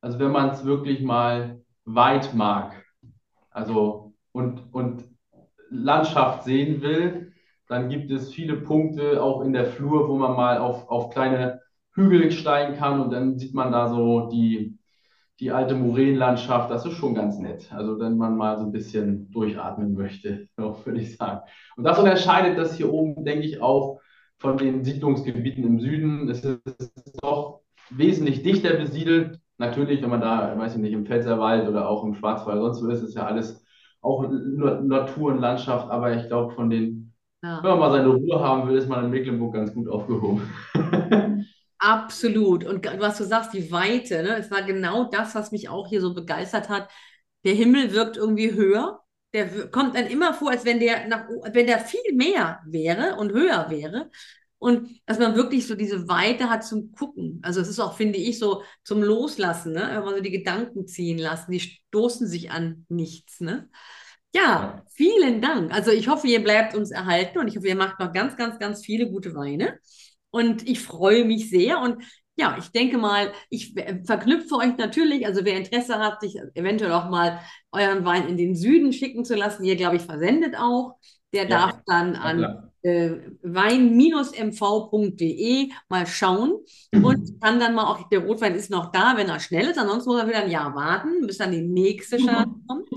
also 0.00 0.18
wenn 0.18 0.32
man 0.32 0.50
es 0.50 0.64
wirklich 0.64 1.02
mal 1.02 1.62
weit 1.84 2.34
mag, 2.34 2.84
also 3.50 4.12
und, 4.32 4.74
und 4.74 5.04
Landschaft 5.70 6.44
sehen 6.44 6.82
will, 6.82 7.32
dann 7.68 7.88
gibt 7.88 8.10
es 8.10 8.32
viele 8.32 8.56
Punkte 8.56 9.22
auch 9.22 9.42
in 9.42 9.52
der 9.52 9.66
Flur, 9.66 10.08
wo 10.08 10.16
man 10.16 10.36
mal 10.36 10.58
auf, 10.58 10.88
auf 10.88 11.10
kleine 11.10 11.60
Hügel 11.92 12.30
steigen 12.30 12.76
kann 12.76 13.00
und 13.00 13.10
dann 13.12 13.38
sieht 13.38 13.54
man 13.54 13.72
da 13.72 13.88
so 13.88 14.28
die, 14.28 14.78
die 15.40 15.50
alte 15.50 15.74
Moränenlandschaft, 15.74 16.70
das 16.70 16.86
ist 16.86 16.94
schon 16.94 17.14
ganz 17.14 17.38
nett. 17.38 17.72
Also 17.72 17.98
wenn 17.98 18.16
man 18.16 18.36
mal 18.36 18.58
so 18.58 18.64
ein 18.64 18.72
bisschen 18.72 19.30
durchatmen 19.30 19.94
möchte, 19.94 20.48
würde 20.56 21.00
ich 21.00 21.16
sagen. 21.16 21.40
Und 21.76 21.84
das 21.84 21.98
unterscheidet 21.98 22.58
das 22.58 22.76
hier 22.76 22.92
oben, 22.92 23.24
denke 23.24 23.46
ich, 23.46 23.60
auch 23.60 24.00
von 24.38 24.58
den 24.58 24.84
Siedlungsgebieten 24.84 25.64
im 25.64 25.80
Süden. 25.80 26.28
Es 26.28 26.44
ist 26.44 27.18
doch 27.22 27.60
wesentlich 27.90 28.42
dichter 28.42 28.74
besiedelt. 28.74 29.40
Natürlich, 29.58 30.02
wenn 30.02 30.10
man 30.10 30.20
da, 30.20 30.56
weiß 30.58 30.74
ich 30.76 30.80
nicht, 30.80 30.92
im 30.92 31.06
Pfälzerwald 31.06 31.66
oder 31.68 31.88
auch 31.88 32.04
im 32.04 32.14
Schwarzwald, 32.14 32.60
sonst 32.60 32.82
wo 32.82 32.88
ist 32.88 33.02
es 33.02 33.14
ja 33.14 33.26
alles 33.26 33.64
auch 34.02 34.28
Natur 34.28 35.32
und 35.32 35.40
Landschaft, 35.40 35.90
aber 35.90 36.14
ich 36.14 36.28
glaube, 36.28 36.54
von 36.54 36.70
den, 36.70 37.05
ja. 37.42 37.62
wenn 37.62 37.70
man 37.70 37.78
mal 37.78 37.90
seine 37.90 38.08
Ruhe 38.08 38.40
haben 38.40 38.68
will, 38.68 38.78
ist 38.78 38.88
man 38.88 39.04
in 39.04 39.10
Mecklenburg 39.10 39.54
ganz 39.54 39.72
gut 39.72 39.88
aufgehoben. 39.88 40.42
Absolut. 41.78 42.64
Und 42.64 42.86
was 42.98 43.18
du 43.18 43.24
sagst, 43.24 43.52
die 43.52 43.70
Weite, 43.70 44.22
ne? 44.22 44.36
Es 44.36 44.50
war 44.50 44.62
genau 44.62 45.04
das, 45.10 45.34
was 45.34 45.52
mich 45.52 45.68
auch 45.68 45.88
hier 45.88 46.00
so 46.00 46.14
begeistert 46.14 46.68
hat. 46.68 46.88
Der 47.44 47.54
Himmel 47.54 47.92
wirkt 47.92 48.16
irgendwie 48.16 48.52
höher. 48.54 49.00
Der 49.34 49.70
kommt 49.70 49.94
dann 49.94 50.06
immer 50.06 50.32
vor, 50.34 50.50
als 50.50 50.64
wenn 50.64 50.80
der 50.80 51.06
nach, 51.06 51.28
wenn 51.52 51.66
der 51.66 51.78
viel 51.80 52.14
mehr 52.14 52.60
wäre 52.66 53.16
und 53.16 53.32
höher 53.32 53.66
wäre. 53.70 54.10
Und 54.58 54.88
dass 55.04 55.18
man 55.18 55.36
wirklich 55.36 55.66
so 55.66 55.74
diese 55.74 56.08
Weite 56.08 56.48
hat 56.48 56.64
zum 56.64 56.92
Gucken. 56.92 57.40
Also 57.42 57.60
es 57.60 57.68
ist 57.68 57.78
auch, 57.78 57.94
finde 57.96 58.18
ich, 58.18 58.38
so 58.38 58.62
zum 58.82 59.02
Loslassen, 59.02 59.72
ne? 59.74 59.90
Wenn 59.92 60.04
man 60.04 60.14
so 60.14 60.20
die 60.22 60.30
Gedanken 60.30 60.86
ziehen 60.86 61.18
lassen, 61.18 61.52
die 61.52 61.60
stoßen 61.60 62.26
sich 62.26 62.50
an 62.50 62.86
nichts, 62.88 63.40
ne? 63.40 63.68
Ja, 64.36 64.82
vielen 64.90 65.40
Dank. 65.40 65.72
Also 65.72 65.90
ich 65.90 66.08
hoffe, 66.08 66.26
ihr 66.26 66.42
bleibt 66.42 66.74
uns 66.74 66.90
erhalten 66.90 67.38
und 67.38 67.48
ich 67.48 67.56
hoffe, 67.56 67.68
ihr 67.68 67.74
macht 67.74 67.98
noch 67.98 68.12
ganz, 68.12 68.36
ganz, 68.36 68.58
ganz 68.58 68.84
viele 68.84 69.10
gute 69.10 69.34
Weine. 69.34 69.78
Und 70.30 70.68
ich 70.68 70.80
freue 70.80 71.24
mich 71.24 71.48
sehr. 71.48 71.80
Und 71.80 72.04
ja, 72.36 72.54
ich 72.58 72.68
denke 72.68 72.98
mal, 72.98 73.32
ich 73.48 73.74
verknüpfe 74.04 74.56
euch 74.56 74.76
natürlich, 74.76 75.24
also 75.24 75.42
wer 75.46 75.56
Interesse 75.56 75.98
hat, 75.98 76.20
sich 76.20 76.36
eventuell 76.52 76.92
auch 76.92 77.08
mal 77.08 77.40
euren 77.72 78.04
Wein 78.04 78.28
in 78.28 78.36
den 78.36 78.54
Süden 78.54 78.92
schicken 78.92 79.24
zu 79.24 79.34
lassen, 79.36 79.64
ihr, 79.64 79.76
glaube 79.76 79.96
ich, 79.96 80.02
versendet 80.02 80.54
auch, 80.58 80.98
der 81.32 81.44
ja, 81.44 81.48
darf 81.48 81.80
dann 81.86 82.14
an 82.14 82.70
äh, 82.86 83.20
wein-mv.de 83.42 84.50
mal 85.88 86.06
schauen 86.06 86.52
und 86.92 87.40
kann 87.40 87.58
dann 87.60 87.74
mal 87.74 87.84
auch, 87.84 88.08
der 88.08 88.20
Rotwein 88.20 88.54
ist 88.54 88.70
noch 88.70 88.92
da, 88.92 89.14
wenn 89.16 89.28
er 89.28 89.40
schnell 89.40 89.68
ist, 89.68 89.78
ansonsten 89.78 90.10
muss 90.10 90.20
er 90.20 90.28
wieder 90.28 90.42
ein 90.42 90.50
Jahr 90.50 90.74
warten, 90.74 91.26
bis 91.26 91.38
dann 91.38 91.52
die 91.52 91.62
nächste 91.62 92.18
Chance 92.18 92.54
kommt. 92.66 92.88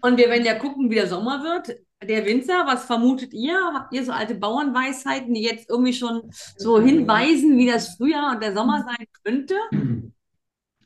Und 0.00 0.16
wir 0.16 0.28
werden 0.28 0.44
ja 0.44 0.54
gucken, 0.54 0.90
wie 0.90 0.96
der 0.96 1.08
Sommer 1.08 1.42
wird 1.42 1.78
der 2.06 2.24
Winzer, 2.26 2.64
was 2.66 2.84
vermutet 2.84 3.32
ihr? 3.32 3.58
Habt 3.74 3.92
ihr 3.92 4.04
so 4.04 4.12
alte 4.12 4.36
Bauernweisheiten, 4.36 5.34
die 5.34 5.42
jetzt 5.42 5.68
irgendwie 5.68 5.92
schon 5.92 6.30
so 6.56 6.80
hinweisen, 6.80 7.58
wie 7.58 7.66
das 7.66 7.96
Frühjahr 7.96 8.34
und 8.34 8.42
der 8.42 8.54
Sommer 8.54 8.84
sein 8.84 9.06
könnte? 9.24 9.54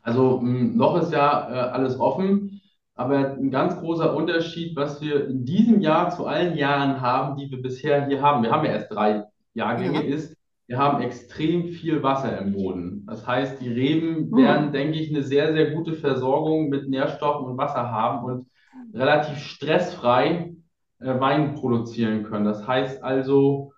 Also 0.00 0.40
noch 0.40 1.02
ist 1.02 1.12
ja 1.12 1.50
äh, 1.50 1.70
alles 1.70 2.00
offen, 2.00 2.62
aber 2.94 3.33
ein 3.35 3.50
ganz 3.50 3.78
großer 3.78 4.14
Unterschied, 4.14 4.76
was 4.76 5.00
wir 5.00 5.28
in 5.28 5.44
diesem 5.44 5.81
Jahr 5.81 6.11
zu 6.11 6.26
allen 6.26 6.57
Jahren 6.57 7.00
haben, 7.00 7.37
die 7.37 7.50
wir 7.50 7.62
bisher 7.62 8.07
hier 8.07 8.20
haben, 8.20 8.42
wir 8.42 8.50
haben 8.50 8.66
ja 8.66 8.72
erst 8.72 8.92
drei 8.92 9.24
Jahrgänge, 9.55 10.07
ja. 10.07 10.14
ist, 10.14 10.37
wir 10.66 10.78
haben 10.78 11.02
extrem 11.02 11.68
viel 11.68 12.02
Wasser 12.02 12.38
im 12.38 12.52
Boden. 12.52 13.05
Das 13.07 13.26
heißt, 13.26 13.61
die 13.61 13.70
Reben 13.70 14.31
hm. 14.31 14.37
werden, 14.37 14.72
denke 14.72 14.98
ich, 14.98 15.11
eine 15.11 15.22
sehr, 15.22 15.52
sehr 15.52 15.72
gute 15.72 15.94
Versorgung 15.94 16.68
mit 16.68 16.88
Nährstoffen 16.88 17.46
und 17.46 17.59
Wasser 17.59 17.90
haben 17.90 18.24
und 18.24 18.46
relativ 18.94 19.38
stressfrei 19.38 20.55
äh, 21.00 21.20
Wein 21.20 21.55
produzieren 21.55 22.22
können. 22.24 22.44
Das 22.44 22.66
heißt 22.66 23.02
also, 23.02 23.72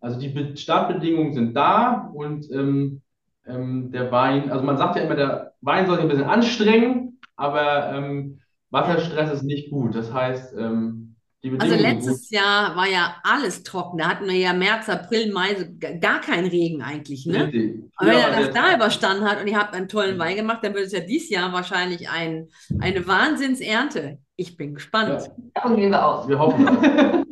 also 0.00 0.18
die 0.18 0.56
Startbedingungen 0.56 1.32
sind 1.32 1.54
da 1.54 2.10
und 2.14 2.50
ähm, 2.50 3.02
ähm, 3.46 3.90
der 3.90 4.10
Wein, 4.12 4.50
also 4.50 4.64
man 4.64 4.78
sagt 4.78 4.96
ja 4.96 5.02
immer, 5.02 5.16
der 5.16 5.52
Wein 5.60 5.86
soll 5.86 5.96
sich 5.96 6.04
ein 6.04 6.08
bisschen 6.08 6.24
anstrengen, 6.24 7.03
aber 7.36 7.92
ähm, 7.92 8.40
Wasserstress 8.70 9.32
ist 9.32 9.42
nicht 9.44 9.70
gut. 9.70 9.94
Das 9.94 10.12
heißt, 10.12 10.54
ähm, 10.58 11.16
die 11.44 11.50
also 11.50 11.76
Bedingungen. 11.76 11.96
Also 11.96 12.08
letztes 12.08 12.30
Jahr 12.30 12.74
war 12.74 12.88
ja 12.88 13.16
alles 13.22 13.62
trocken. 13.62 13.98
Da 13.98 14.08
hatten 14.08 14.26
wir 14.26 14.36
ja 14.36 14.52
März, 14.52 14.88
April, 14.88 15.32
Mai 15.32 15.54
gar 16.00 16.20
keinen 16.20 16.48
Regen 16.48 16.82
eigentlich. 16.82 17.26
Ne? 17.26 17.90
Aber 17.96 18.10
wenn 18.10 18.18
ja, 18.18 18.28
er 18.28 18.40
das 18.40 18.54
da 18.54 18.74
überstanden 18.74 19.24
hat 19.24 19.40
und 19.40 19.46
ihr 19.46 19.58
habt 19.58 19.74
einen 19.74 19.88
tollen 19.88 20.18
Wein 20.18 20.36
gemacht, 20.36 20.60
dann 20.62 20.74
wird 20.74 20.86
es 20.86 20.92
ja 20.92 21.00
dieses 21.00 21.30
Jahr 21.30 21.52
wahrscheinlich 21.52 22.08
ein, 22.08 22.48
eine 22.80 23.06
Wahnsinnsernte. 23.06 24.18
Ich 24.36 24.56
bin 24.56 24.74
gespannt. 24.74 25.22
Ja. 25.22 25.34
Davon 25.54 25.76
gehen 25.76 25.90
wir 25.90 26.04
aus. 26.04 26.26
Wir 26.26 26.38
hoffen 26.38 26.66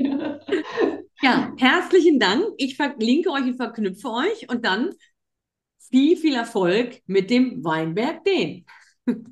ja, 1.23 1.53
herzlichen 1.57 2.21
Dank. 2.21 2.45
Ich 2.59 2.77
verlinke 2.77 3.31
euch 3.31 3.45
und 3.45 3.57
verknüpfe 3.57 4.09
euch 4.11 4.49
und 4.49 4.65
dann 4.65 4.91
viel, 5.91 6.17
viel 6.17 6.35
Erfolg 6.35 7.01
mit 7.07 7.31
dem 7.31 7.65
Weinberg 7.65 8.25
Den. 8.25 8.67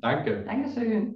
Danke. 0.01 0.43
Dankeschön. 0.45 1.09